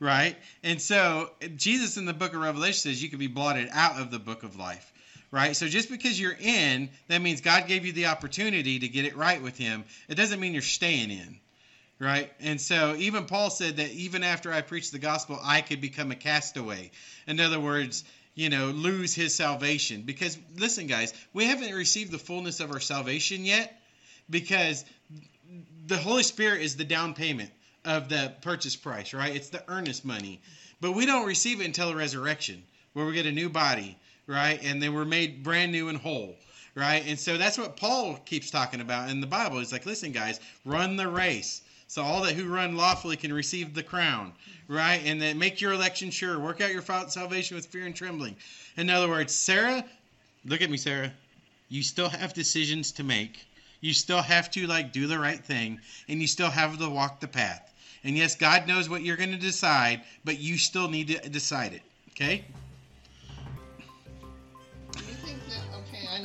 right? 0.00 0.36
And 0.62 0.80
so 0.80 1.30
Jesus 1.56 1.96
in 1.96 2.04
the 2.04 2.12
book 2.12 2.32
of 2.32 2.40
Revelation 2.40 2.74
says 2.74 3.02
you 3.02 3.08
can 3.08 3.18
be 3.18 3.26
blotted 3.26 3.68
out 3.72 4.00
of 4.00 4.10
the 4.10 4.18
book 4.18 4.42
of 4.42 4.56
life, 4.56 4.92
right? 5.30 5.54
So 5.54 5.66
just 5.66 5.90
because 5.90 6.20
you're 6.20 6.36
in, 6.38 6.88
that 7.08 7.20
means 7.20 7.40
God 7.40 7.66
gave 7.66 7.84
you 7.84 7.92
the 7.92 8.06
opportunity 8.06 8.78
to 8.78 8.88
get 8.88 9.04
it 9.04 9.16
right 9.16 9.42
with 9.42 9.56
Him. 9.56 9.84
It 10.08 10.14
doesn't 10.14 10.40
mean 10.40 10.52
you're 10.52 10.62
staying 10.62 11.10
in, 11.10 11.38
right? 11.98 12.32
And 12.40 12.60
so 12.60 12.94
even 12.96 13.26
Paul 13.26 13.50
said 13.50 13.76
that 13.76 13.90
even 13.90 14.22
after 14.22 14.52
I 14.52 14.62
preached 14.62 14.92
the 14.92 14.98
gospel, 14.98 15.38
I 15.42 15.60
could 15.60 15.80
become 15.80 16.10
a 16.10 16.16
castaway. 16.16 16.90
In 17.26 17.40
other 17.40 17.60
words, 17.60 18.04
you 18.34 18.50
know, 18.50 18.66
lose 18.66 19.14
his 19.14 19.34
salvation. 19.34 20.02
Because 20.02 20.38
listen, 20.56 20.86
guys, 20.86 21.12
we 21.32 21.46
haven't 21.46 21.74
received 21.74 22.12
the 22.12 22.18
fullness 22.18 22.60
of 22.60 22.70
our 22.70 22.80
salvation 22.80 23.44
yet 23.44 23.80
because 24.30 24.84
the 25.86 25.96
Holy 25.96 26.22
Spirit 26.22 26.62
is 26.62 26.76
the 26.76 26.84
down 26.84 27.14
payment 27.14 27.50
of 27.84 28.08
the 28.08 28.32
purchase 28.42 28.76
price, 28.76 29.14
right? 29.14 29.34
It's 29.34 29.48
the 29.48 29.64
earnest 29.68 30.04
money. 30.04 30.40
But 30.80 30.92
we 30.92 31.06
don't 31.06 31.26
receive 31.26 31.60
it 31.60 31.64
until 31.64 31.88
the 31.88 31.96
resurrection, 31.96 32.62
where 32.92 33.06
we 33.06 33.12
get 33.12 33.26
a 33.26 33.32
new 33.32 33.48
body, 33.48 33.98
right? 34.28 34.62
And 34.62 34.80
then 34.80 34.94
we're 34.94 35.04
made 35.04 35.42
brand 35.42 35.72
new 35.72 35.88
and 35.88 35.98
whole, 35.98 36.36
right? 36.76 37.02
And 37.04 37.18
so 37.18 37.36
that's 37.36 37.58
what 37.58 37.76
Paul 37.76 38.16
keeps 38.24 38.50
talking 38.50 38.80
about 38.80 39.10
in 39.10 39.20
the 39.20 39.26
Bible. 39.26 39.58
He's 39.58 39.72
like, 39.72 39.86
listen, 39.86 40.12
guys, 40.12 40.38
run 40.64 40.94
the 40.94 41.08
race. 41.08 41.62
So 41.88 42.02
all 42.02 42.22
that 42.22 42.34
who 42.34 42.46
run 42.46 42.76
lawfully 42.76 43.16
can 43.16 43.32
receive 43.32 43.74
the 43.74 43.82
crown, 43.82 44.32
right? 44.68 45.00
And 45.04 45.20
then 45.20 45.38
make 45.38 45.60
your 45.60 45.72
election 45.72 46.10
sure. 46.10 46.38
Work 46.38 46.60
out 46.60 46.70
your 46.70 46.82
salvation 46.82 47.56
with 47.56 47.66
fear 47.66 47.86
and 47.86 47.96
trembling. 47.96 48.36
In 48.76 48.90
other 48.90 49.08
words, 49.08 49.34
Sarah, 49.34 49.82
look 50.44 50.60
at 50.60 50.70
me, 50.70 50.76
Sarah. 50.76 51.10
You 51.70 51.82
still 51.82 52.10
have 52.10 52.34
decisions 52.34 52.92
to 52.92 53.02
make. 53.02 53.46
You 53.80 53.94
still 53.94 54.22
have 54.22 54.50
to 54.52 54.66
like 54.66 54.92
do 54.92 55.06
the 55.06 55.18
right 55.18 55.42
thing, 55.42 55.80
and 56.08 56.20
you 56.20 56.26
still 56.26 56.50
have 56.50 56.78
to 56.78 56.88
walk 56.90 57.20
the 57.20 57.28
path. 57.28 57.72
And 58.04 58.16
yes, 58.16 58.34
God 58.36 58.66
knows 58.66 58.88
what 58.88 59.02
you're 59.02 59.16
going 59.16 59.32
to 59.32 59.38
decide, 59.38 60.02
but 60.24 60.38
you 60.38 60.58
still 60.58 60.88
need 60.88 61.08
to 61.08 61.28
decide 61.28 61.72
it. 61.72 61.82
Okay? 62.10 62.44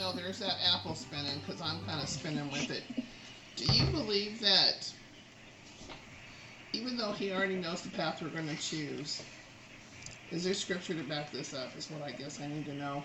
Know 0.03 0.11
there's 0.11 0.39
that 0.39 0.57
apple 0.73 0.95
spinning 0.95 1.39
because 1.45 1.61
I'm 1.61 1.79
kind 1.85 2.01
of 2.01 2.09
spinning 2.09 2.51
with 2.51 2.69
it. 2.69 2.83
Do 3.55 3.65
you 3.73 3.85
believe 3.91 4.41
that 4.41 4.91
even 6.73 6.97
though 6.97 7.13
he 7.13 7.31
already 7.31 7.55
knows 7.55 7.83
the 7.83 7.89
path 7.89 8.21
we're 8.21 8.29
going 8.29 8.49
to 8.49 8.61
choose, 8.61 9.23
is 10.31 10.43
there 10.43 10.53
scripture 10.53 10.95
to 10.95 11.03
back 11.03 11.31
this 11.31 11.53
up? 11.53 11.77
Is 11.77 11.89
what 11.89 12.01
I 12.01 12.11
guess 12.11 12.41
I 12.41 12.47
need 12.47 12.65
to 12.65 12.73
know. 12.73 13.03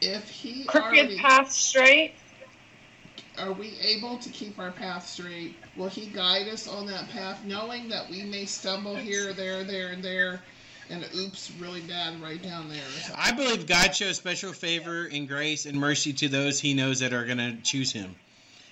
If 0.00 0.30
he 0.30 0.64
Crooked 0.64 0.86
already, 0.86 1.18
path 1.18 1.50
straight. 1.50 2.14
are 3.36 3.52
we 3.52 3.78
able 3.80 4.16
to 4.18 4.30
keep 4.30 4.58
our 4.58 4.70
path 4.70 5.06
straight? 5.06 5.58
Will 5.76 5.88
he 5.88 6.06
guide 6.06 6.48
us 6.48 6.68
on 6.68 6.86
that 6.86 7.10
path, 7.10 7.44
knowing 7.44 7.88
that 7.88 8.08
we 8.08 8.22
may 8.22 8.46
stumble 8.46 8.94
here, 8.94 9.32
there, 9.32 9.64
there, 9.64 9.88
and 9.88 10.02
there, 10.02 10.44
and 10.90 11.04
oops, 11.16 11.50
really 11.60 11.80
bad 11.82 12.20
right 12.22 12.42
down 12.42 12.68
there? 12.68 12.82
I 13.16 13.32
believe 13.32 13.66
God 13.66 13.94
shows 13.94 14.16
special 14.16 14.52
favor 14.52 15.08
and 15.12 15.28
grace 15.28 15.66
and 15.66 15.78
mercy 15.78 16.12
to 16.14 16.28
those 16.28 16.60
he 16.60 16.74
knows 16.74 17.00
that 17.00 17.12
are 17.12 17.24
going 17.24 17.38
to 17.38 17.56
choose 17.62 17.92
him. 17.92 18.14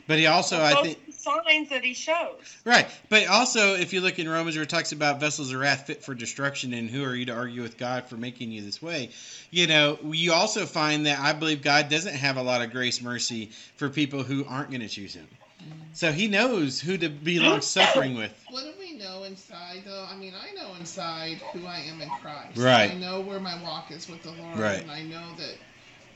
But 0.07 0.19
he 0.19 0.27
also, 0.27 0.63
I 0.63 0.83
think, 0.83 0.99
signs 1.11 1.69
that 1.71 1.83
he 1.83 1.93
shows. 1.93 2.57
Right. 2.65 2.87
But 3.09 3.27
also, 3.27 3.75
if 3.75 3.93
you 3.93 4.01
look 4.01 4.19
in 4.19 4.29
Romans 4.29 4.55
where 4.55 4.63
it 4.63 4.69
talks 4.69 4.93
about 4.93 5.19
vessels 5.19 5.53
of 5.53 5.59
wrath 5.59 5.87
fit 5.89 6.05
for 6.05 6.15
destruction 6.15 6.73
and 6.75 6.89
who 6.89 7.05
are 7.05 7.15
you 7.15 7.27
to 7.27 7.33
argue 7.33 7.63
with 7.63 7.77
God 7.77 8.09
for 8.09 8.17
making 8.17 8.53
you 8.53 8.63
this 8.63 8.81
way, 8.81 9.11
you 9.51 9.67
know, 9.67 9.99
you 10.05 10.33
also 10.33 10.65
find 10.65 11.07
that 11.07 11.19
I 11.19 11.33
believe 11.33 11.61
God 11.61 11.89
doesn't 11.89 12.15
have 12.15 12.37
a 12.37 12.43
lot 12.43 12.63
of 12.63 12.71
grace 12.71 13.03
mercy 13.03 13.51
for 13.77 13.89
people 13.89 14.23
who 14.23 14.45
aren't 14.45 14.71
going 14.71 14.83
to 14.83 14.89
choose 14.89 15.15
him. 15.15 15.27
Mm-hmm. 15.61 15.81
So 15.93 16.13
he 16.13 16.29
knows 16.29 16.81
who 16.81 16.97
to 16.99 17.09
be 17.09 17.41
long 17.41 17.61
suffering 17.61 18.15
with. 18.15 18.33
What 18.51 18.63
do 18.63 18.73
we 18.79 18.86
know 18.99 19.25
inside, 19.25 19.83
though. 19.87 20.07
I 20.11 20.17
mean, 20.17 20.35
I 20.35 20.53
know 20.61 20.75
inside 20.75 21.39
who 21.53 21.67
I 21.67 21.79
am 21.81 22.01
in 22.01 22.11
Christ. 22.11 22.59
Right. 22.59 22.91
I 22.91 22.95
know 22.95 23.21
where 23.21 23.41
my 23.41 23.61
walk 23.63 23.91
is 23.91 24.09
with 24.09 24.23
the 24.23 24.31
Lord, 24.33 24.59
Right. 24.59 24.81
and 24.83 24.91
I 24.91 25.03
know 25.03 25.35
that 25.37 25.59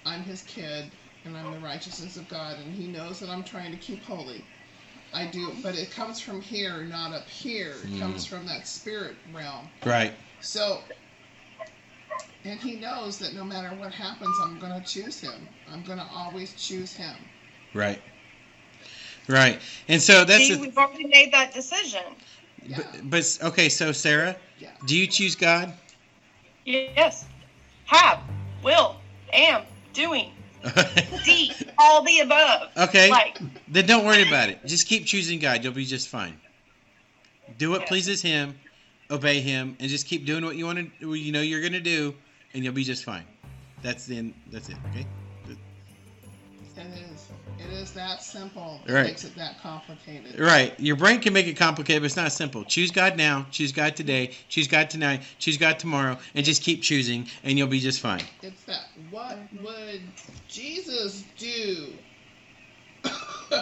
I'm 0.07 0.23
His 0.23 0.43
kid, 0.43 0.91
and 1.25 1.37
I'm 1.37 1.51
the 1.51 1.59
righteousness 1.59 2.17
of 2.17 2.29
God, 2.29 2.59
and 2.59 2.75
He 2.75 2.87
knows 2.87 3.21
that 3.21 3.29
I'm 3.31 3.45
trying 3.45 3.71
to 3.73 3.77
keep 3.79 4.03
holy. 4.03 4.45
I 5.13 5.27
do, 5.27 5.53
but 5.63 5.77
it 5.77 5.91
comes 5.91 6.21
from 6.21 6.41
here, 6.41 6.85
not 6.85 7.13
up 7.13 7.29
here. 7.29 7.75
It 7.85 7.91
Mm. 7.93 8.01
comes 8.01 8.27
from 8.27 8.47
that 8.47 8.67
spirit 8.67 9.17
realm. 9.33 9.69
Right. 9.85 10.15
So, 10.41 10.83
and 12.45 12.61
He 12.61 12.77
knows 12.77 13.19
that 13.19 13.35
no 13.35 13.45
matter 13.45 13.75
what 13.75 13.93
happens, 13.93 14.37
I'm 14.43 14.59
going 14.59 14.81
to 14.81 14.87
choose 14.89 15.21
Him. 15.21 15.49
I'm 15.69 15.83
going 15.83 15.99
to 15.99 16.07
always 16.15 16.55
choose 16.55 16.95
Him. 16.95 17.17
Right. 17.75 18.01
Right. 19.29 19.61
And 19.89 20.03
so 20.03 20.25
that's 20.25 20.47
See, 20.49 20.55
the, 20.55 20.61
we've 20.61 20.77
already 20.77 21.07
made 21.07 21.33
that 21.33 21.53
decision. 21.55 22.03
Yeah. 22.67 22.77
but, 22.77 23.11
but 23.11 23.39
okay, 23.43 23.69
so 23.69 23.93
Sarah, 23.93 24.37
Yeah. 24.59 24.71
do 24.87 24.97
you 24.97 25.07
choose 25.07 25.35
God? 25.35 25.73
Yes. 26.65 27.27
Have, 27.87 28.21
will, 28.63 28.97
am, 29.33 29.63
doing, 29.93 30.31
D, 31.25 31.53
all 31.79 32.03
the 32.05 32.21
above. 32.21 32.69
okay. 32.77 33.11
Like, 33.11 33.39
Then 33.69 33.87
don't 33.87 34.05
worry 34.05 34.27
about 34.27 34.51
it. 34.51 34.65
Just 34.67 34.87
keep 34.87 35.07
choosing 35.07 35.39
God. 35.41 35.65
You'll 35.65 35.73
be 35.73 35.85
just 35.87 36.09
fine. 36.09 36.39
Do 37.59 37.71
what 37.71 37.81
Yeah. 37.83 37.87
pleases 37.89 38.23
Him, 38.23 38.59
obey 39.11 39.41
Him, 39.41 39.77
and 39.81 39.89
just 39.89 40.07
keep 40.07 40.25
doing 40.27 40.45
what 40.45 40.57
you 40.57 40.67
want 40.67 41.01
to. 41.01 41.15
You 41.15 41.33
know 41.33 41.41
you're 41.41 41.63
gonna 41.63 41.81
do, 41.81 42.15
and 42.55 42.63
you'll 42.63 42.75
be 42.75 42.85
just 42.85 43.05
fine. 43.05 43.25
That's 43.83 44.07
the 44.07 44.19
end. 44.19 44.35
That's 44.53 44.69
it. 44.69 44.77
Okay. 44.91 45.07
It 46.81 46.99
is. 47.13 47.29
It 47.59 47.73
is 47.73 47.93
that 47.93 48.23
simple. 48.23 48.83
It 48.87 48.93
Right. 48.93 49.07
makes 49.07 49.25
it 49.25 49.37
that 49.37 49.61
complicated. 49.61 50.39
Right. 50.41 50.79
Your 50.81 50.97
brain 50.97 51.21
can 51.21 51.33
make 51.33 51.47
it 51.47 51.57
complicated, 51.57 52.03
but 52.03 52.07
it's 52.07 52.17
not 52.17 52.33
simple. 52.33 52.65
Choose 52.65 52.91
God 52.91 53.17
now. 53.17 53.47
Choose 53.51 53.73
God 53.73 53.97
today. 53.97 54.35
Choose 54.49 54.67
God 54.67 54.89
tonight. 54.89 55.23
Choose 55.39 55.59
God 55.59 55.79
tomorrow, 55.79 56.17
and 56.35 56.45
just 56.45 56.63
keep 56.63 56.83
choosing, 56.83 57.29
and 57.45 57.59
you'll 57.59 57.69
be 57.69 57.81
just 57.81 58.01
fine. 58.01 58.23
It's 58.43 58.65
that 58.65 58.87
what 59.11 59.39
would 59.53 60.01
Jesus 60.49 61.23
do? 61.39 61.99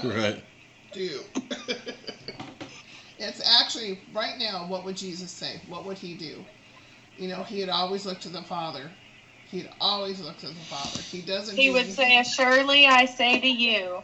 Right. 0.04 0.44
do. 0.92 1.20
it's 3.18 3.40
actually 3.60 4.00
right 4.12 4.38
now. 4.38 4.66
What 4.68 4.84
would 4.84 4.96
Jesus 4.96 5.30
say? 5.30 5.60
What 5.66 5.86
would 5.86 5.96
he 5.98 6.14
do? 6.14 6.44
You 7.16 7.28
know, 7.28 7.42
he 7.42 7.58
had 7.58 7.68
always 7.70 8.04
looked 8.06 8.22
to 8.22 8.28
the 8.28 8.42
Father. 8.42 8.90
He'd 9.50 9.68
always 9.80 10.20
look 10.20 10.38
to 10.40 10.46
the 10.46 10.52
Father. 10.68 11.00
He 11.10 11.22
doesn't. 11.22 11.56
he 11.56 11.70
would 11.70 11.90
say, 11.90 12.22
Surely 12.22 12.86
I 12.86 13.06
say 13.06 13.40
to 13.40 13.48
you. 13.48 14.02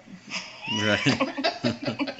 Right. 0.82 0.98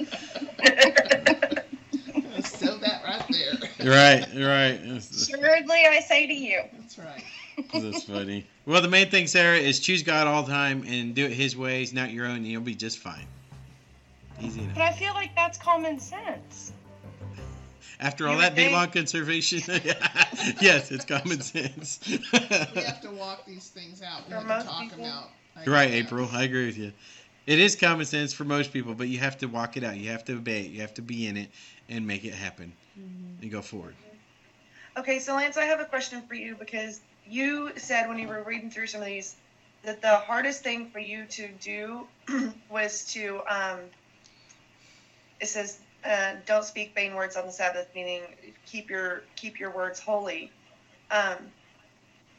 Still 2.45 2.77
that 2.79 3.03
right 3.03 3.23
there. 3.31 3.53
right. 3.89 4.21
Right. 4.35 4.79
That's, 4.83 5.29
Assuredly 5.29 5.85
I 5.87 6.01
say 6.01 6.27
to 6.27 6.33
you. 6.33 6.61
That's 6.77 6.99
right. 6.99 7.23
that's 7.73 8.03
funny. 8.03 8.45
Well, 8.65 8.81
the 8.81 8.87
main 8.87 9.09
thing, 9.09 9.25
Sarah, 9.27 9.57
is 9.57 9.79
choose 9.79 10.03
God 10.03 10.27
all 10.27 10.43
the 10.43 10.51
time 10.51 10.83
and 10.87 11.15
do 11.15 11.25
it 11.25 11.31
His 11.31 11.57
ways, 11.57 11.93
not 11.93 12.11
your 12.11 12.27
own, 12.27 12.37
and 12.37 12.47
you'll 12.47 12.61
be 12.61 12.75
just 12.75 12.99
fine. 12.99 13.25
Easy 14.41 14.61
enough. 14.61 14.75
But 14.75 14.83
I 14.83 14.91
feel 14.91 15.13
like 15.13 15.35
that's 15.35 15.57
common 15.57 15.99
sense. 15.99 16.73
After 17.99 18.27
all 18.27 18.37
that 18.37 18.51
would 18.51 18.55
day 18.55 18.63
think- 18.65 18.75
long 18.75 18.89
conservation, 18.89 19.61
yes, 20.61 20.91
it's 20.91 21.05
common 21.05 21.41
sense. 21.41 21.99
We 22.07 22.81
have 22.81 23.01
to 23.01 23.11
walk 23.11 23.45
these 23.45 23.69
things 23.69 24.01
out. 24.01 24.25
We 24.25 24.31
For 24.33 24.39
have 24.39 24.47
most 24.47 24.63
to 24.63 24.69
talk 24.69 24.81
people. 24.83 24.97
them 24.97 25.05
out. 25.11 25.29
I 25.55 25.69
right, 25.69 25.89
get. 25.89 26.05
April. 26.05 26.29
I 26.31 26.43
agree 26.43 26.65
with 26.65 26.77
you. 26.77 26.91
It 27.47 27.59
is 27.59 27.75
common 27.75 28.05
sense 28.05 28.33
for 28.33 28.43
most 28.43 28.73
people, 28.73 28.95
but 28.95 29.07
you 29.07 29.19
have 29.19 29.37
to 29.37 29.45
walk 29.47 29.77
it 29.77 29.83
out. 29.83 29.95
You 29.97 30.09
have 30.09 30.25
to 30.25 30.33
obey 30.33 30.61
it. 30.65 30.71
You 30.71 30.81
have 30.81 30.93
to 30.95 31.01
be 31.01 31.27
in 31.27 31.37
it 31.37 31.49
and 31.89 32.05
make 32.05 32.25
it 32.25 32.33
happen 32.33 32.73
and 32.95 33.51
go 33.51 33.61
forward. 33.61 33.95
Okay, 34.97 35.19
so 35.19 35.35
Lance, 35.35 35.55
I 35.57 35.65
have 35.65 35.79
a 35.79 35.85
question 35.85 36.21
for 36.27 36.33
you 36.35 36.55
because 36.55 37.01
you 37.27 37.71
said 37.77 38.07
when 38.07 38.17
you 38.17 38.27
were 38.27 38.43
reading 38.43 38.69
through 38.71 38.87
some 38.87 39.01
of 39.01 39.07
these 39.07 39.35
that 39.83 40.01
the 40.01 40.15
hardest 40.15 40.63
thing 40.63 40.89
for 40.89 40.99
you 40.99 41.25
to 41.25 41.47
do 41.61 42.07
was 42.69 43.05
to 43.13 43.41
um, 43.49 43.79
it 45.39 45.47
says 45.47 45.79
uh, 46.05 46.33
don't 46.45 46.63
speak 46.63 46.93
vain 46.93 47.15
words 47.15 47.35
on 47.35 47.45
the 47.45 47.51
Sabbath, 47.51 47.87
meaning 47.95 48.21
keep 48.65 48.89
your 48.89 49.23
keep 49.35 49.59
your 49.59 49.71
words 49.71 49.99
holy. 49.99 50.51
Um, 51.11 51.37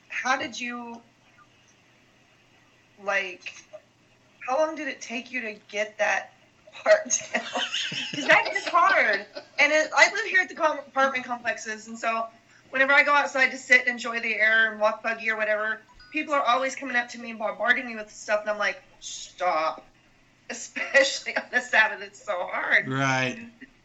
how 0.09 0.37
did 0.37 0.59
you 0.59 1.01
like? 3.03 3.65
How 4.47 4.59
long 4.59 4.77
did 4.77 4.89
it 4.89 5.01
take 5.01 5.33
you 5.33 5.41
to 5.43 5.55
get 5.69 5.99
that 5.99 6.33
part 6.73 7.21
down? 7.33 7.43
Because 8.11 8.29
that 8.29 8.55
is 8.57 8.65
hard. 8.65 9.27
And 9.59 9.73
it, 9.73 9.91
I 9.95 10.11
live 10.13 10.25
here 10.25 10.41
at 10.41 10.49
the 10.49 10.55
apartment 10.55 11.25
complexes, 11.25 11.89
and 11.89 11.99
so 11.99 12.27
whenever 12.71 12.93
I 12.93 13.03
go 13.03 13.13
outside 13.13 13.51
to 13.51 13.59
sit 13.59 13.81
and 13.81 13.89
enjoy 13.89 14.21
the 14.21 14.35
air 14.35 14.71
and 14.71 14.81
walk 14.81 15.03
buggy 15.03 15.29
or 15.31 15.37
whatever, 15.37 15.81
people 16.13 16.33
are 16.33 16.43
always 16.43 16.75
coming 16.75 16.97
up 16.97 17.09
to 17.11 17.19
me 17.19 17.31
and 17.31 17.39
bombarding 17.39 17.87
me 17.87 17.95
with 17.97 18.11
stuff, 18.11 18.41
and 18.43 18.51
I'm 18.51 18.59
like, 18.59 18.81
stop. 19.01 19.85
Especially 20.51 21.37
on 21.37 21.43
the 21.53 21.61
Sabbath, 21.61 22.01
it's 22.03 22.23
so 22.25 22.47
hard. 22.51 22.89
Right, 22.89 23.39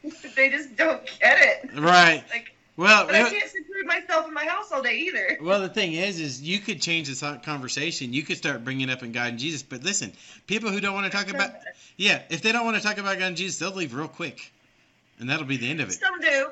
They 0.36 0.50
just 0.50 0.76
don't 0.76 1.02
get 1.20 1.38
it. 1.40 1.80
right. 1.80 2.24
Like, 2.34 2.54
Well, 2.78 3.06
but 3.06 3.16
I 3.16 3.30
can't 3.30 3.50
seclude 3.50 3.86
myself 3.86 4.28
in 4.28 4.34
my 4.34 4.46
house 4.46 4.72
all 4.72 4.82
day 4.82 4.98
either. 4.98 5.38
well, 5.42 5.60
the 5.60 5.70
thing 5.70 5.94
is, 5.94 6.20
is 6.20 6.42
you 6.42 6.60
could 6.60 6.82
change 6.82 7.08
this 7.08 7.22
conversation. 7.44 8.14
You 8.14 8.24
could 8.24 8.38
start 8.38 8.64
bringing 8.64 8.90
up 8.90 9.04
in 9.04 9.12
God 9.12 9.30
and 9.30 9.40
Jesus. 9.40 9.62
But 9.62 9.84
listen, 9.84 10.14
people 10.48 10.70
who 10.72 10.80
don't 10.80 10.94
want 10.96 11.12
to 11.12 11.16
talk 11.16 11.30
about, 11.30 11.52
yeah, 11.98 12.22
if 12.30 12.42
they 12.42 12.52
don't 12.52 12.66
want 12.66 12.78
to 12.78 12.84
talk 12.84 12.98
about 12.98 13.20
God 13.20 13.28
and 13.28 13.38
Jesus, 13.38 13.60
they'll 13.60 13.72
leave 13.76 13.94
real 13.94 14.08
quick, 14.08 14.52
and 15.20 15.30
that'll 15.30 15.46
be 15.46 15.58
the 15.58 15.70
end 15.70 15.82
of 15.82 15.90
it. 15.90 15.94
Some 15.94 16.20
do. 16.20 16.50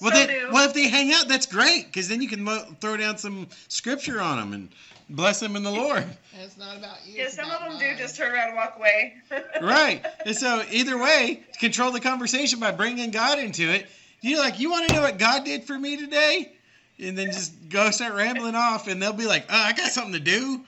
Well, 0.00 0.10
Some 0.12 0.26
then, 0.26 0.28
do. 0.28 0.48
well, 0.52 0.66
if 0.68 0.74
they 0.74 0.88
hang 0.88 1.12
out, 1.12 1.28
that's 1.28 1.46
great 1.46 1.86
because 1.86 2.08
then 2.08 2.20
you 2.22 2.28
can 2.28 2.42
mo- 2.42 2.66
throw 2.80 2.96
down 2.96 3.16
some 3.18 3.48
scripture 3.68 4.20
on 4.20 4.38
them 4.38 4.52
and 4.52 4.68
bless 5.10 5.40
them 5.40 5.56
in 5.56 5.62
the 5.62 5.70
Lord. 5.70 6.02
And 6.02 6.42
it's 6.42 6.56
not 6.56 6.76
about 6.76 6.96
you. 7.06 7.14
yeah, 7.18 7.28
some 7.28 7.50
of 7.50 7.56
about 7.56 7.70
them 7.70 7.78
do 7.78 7.96
just 7.96 8.16
turn 8.16 8.32
around 8.32 8.48
and 8.48 8.56
walk 8.56 8.76
away. 8.78 9.14
right. 9.62 10.04
And 10.24 10.36
so 10.36 10.62
either 10.70 10.96
way, 10.96 11.42
control 11.58 11.90
the 11.92 12.00
conversation 12.00 12.60
by 12.60 12.70
bringing 12.70 13.10
God 13.10 13.38
into 13.38 13.70
it. 13.70 13.86
You're 14.20 14.38
like, 14.38 14.58
you 14.60 14.70
want 14.70 14.88
to 14.88 14.94
know 14.94 15.02
what 15.02 15.18
God 15.18 15.44
did 15.44 15.64
for 15.64 15.78
me 15.78 15.96
today? 15.96 16.52
And 16.98 17.16
then 17.16 17.28
just 17.28 17.52
go 17.70 17.90
start 17.90 18.14
rambling 18.14 18.54
off, 18.54 18.86
and 18.86 19.00
they'll 19.00 19.14
be 19.14 19.26
like, 19.26 19.46
oh, 19.48 19.56
I 19.56 19.72
got 19.72 19.90
something 19.90 20.12
to 20.12 20.20
do. 20.20 20.60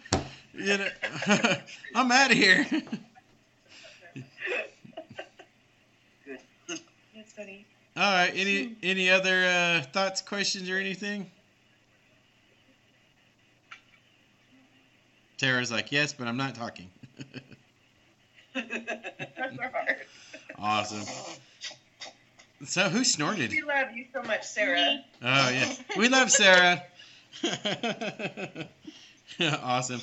You 0.55 0.78
know, 0.78 0.88
I'm 1.94 2.11
out 2.11 2.31
of 2.31 2.37
here. 2.37 2.66
Good. 6.24 6.81
That's 7.14 7.33
funny. 7.33 7.66
All 7.96 8.02
right. 8.02 8.33
Any 8.35 8.76
any 8.83 9.11
other 9.11 9.44
uh, 9.44 9.83
thoughts, 9.92 10.22
questions, 10.22 10.70
or 10.70 10.78
anything? 10.78 11.31
Tara's 15.42 15.72
like, 15.72 15.90
yes, 15.90 16.12
but 16.12 16.28
I'm 16.28 16.37
not 16.37 16.55
talking. 16.55 16.88
That's 18.55 19.59
hard. 19.59 19.96
Awesome. 20.57 21.02
So 22.64 22.88
who 22.88 23.02
snorted? 23.02 23.50
We 23.50 23.62
love 23.62 23.88
you 23.92 24.05
so 24.12 24.22
much, 24.22 24.44
Sarah. 24.44 25.02
Oh 25.20 25.48
yes, 25.50 25.83
we 25.96 26.09
love 26.09 26.31
Sarah. 26.31 26.85
awesome. 29.64 30.00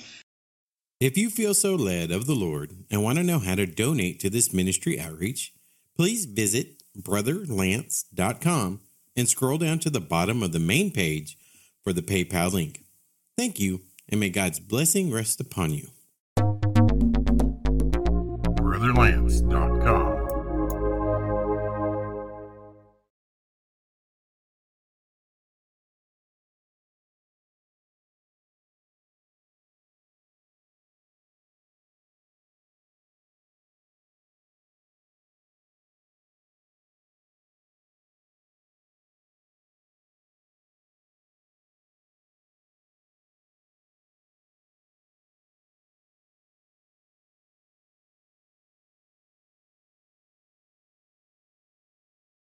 If 1.00 1.18
you 1.18 1.30
feel 1.30 1.54
so 1.54 1.76
led 1.76 2.12
of 2.12 2.26
the 2.26 2.36
Lord 2.36 2.74
and 2.92 3.02
want 3.02 3.18
to 3.18 3.24
know 3.24 3.40
how 3.40 3.56
to 3.56 3.66
donate 3.66 4.20
to 4.20 4.30
this 4.30 4.52
ministry 4.54 5.00
outreach, 5.00 5.54
please 5.96 6.26
visit 6.26 6.84
brotherlance.com 6.98 8.82
and 9.16 9.30
scroll 9.30 9.58
down 9.58 9.80
to 9.80 9.90
the 9.90 10.02
bottom 10.02 10.44
of 10.44 10.52
the 10.52 10.60
main 10.60 10.92
page 10.92 11.38
for 11.82 11.94
the 11.94 12.02
PayPal 12.02 12.52
link. 12.52 12.84
Thank 13.38 13.58
you, 13.58 13.80
and 14.10 14.20
may 14.20 14.30
God's 14.30 14.60
blessing 14.60 15.12
rest 15.12 15.40
upon 15.40 15.74
you. 15.74 15.88
brotherlance.com. 18.56 20.19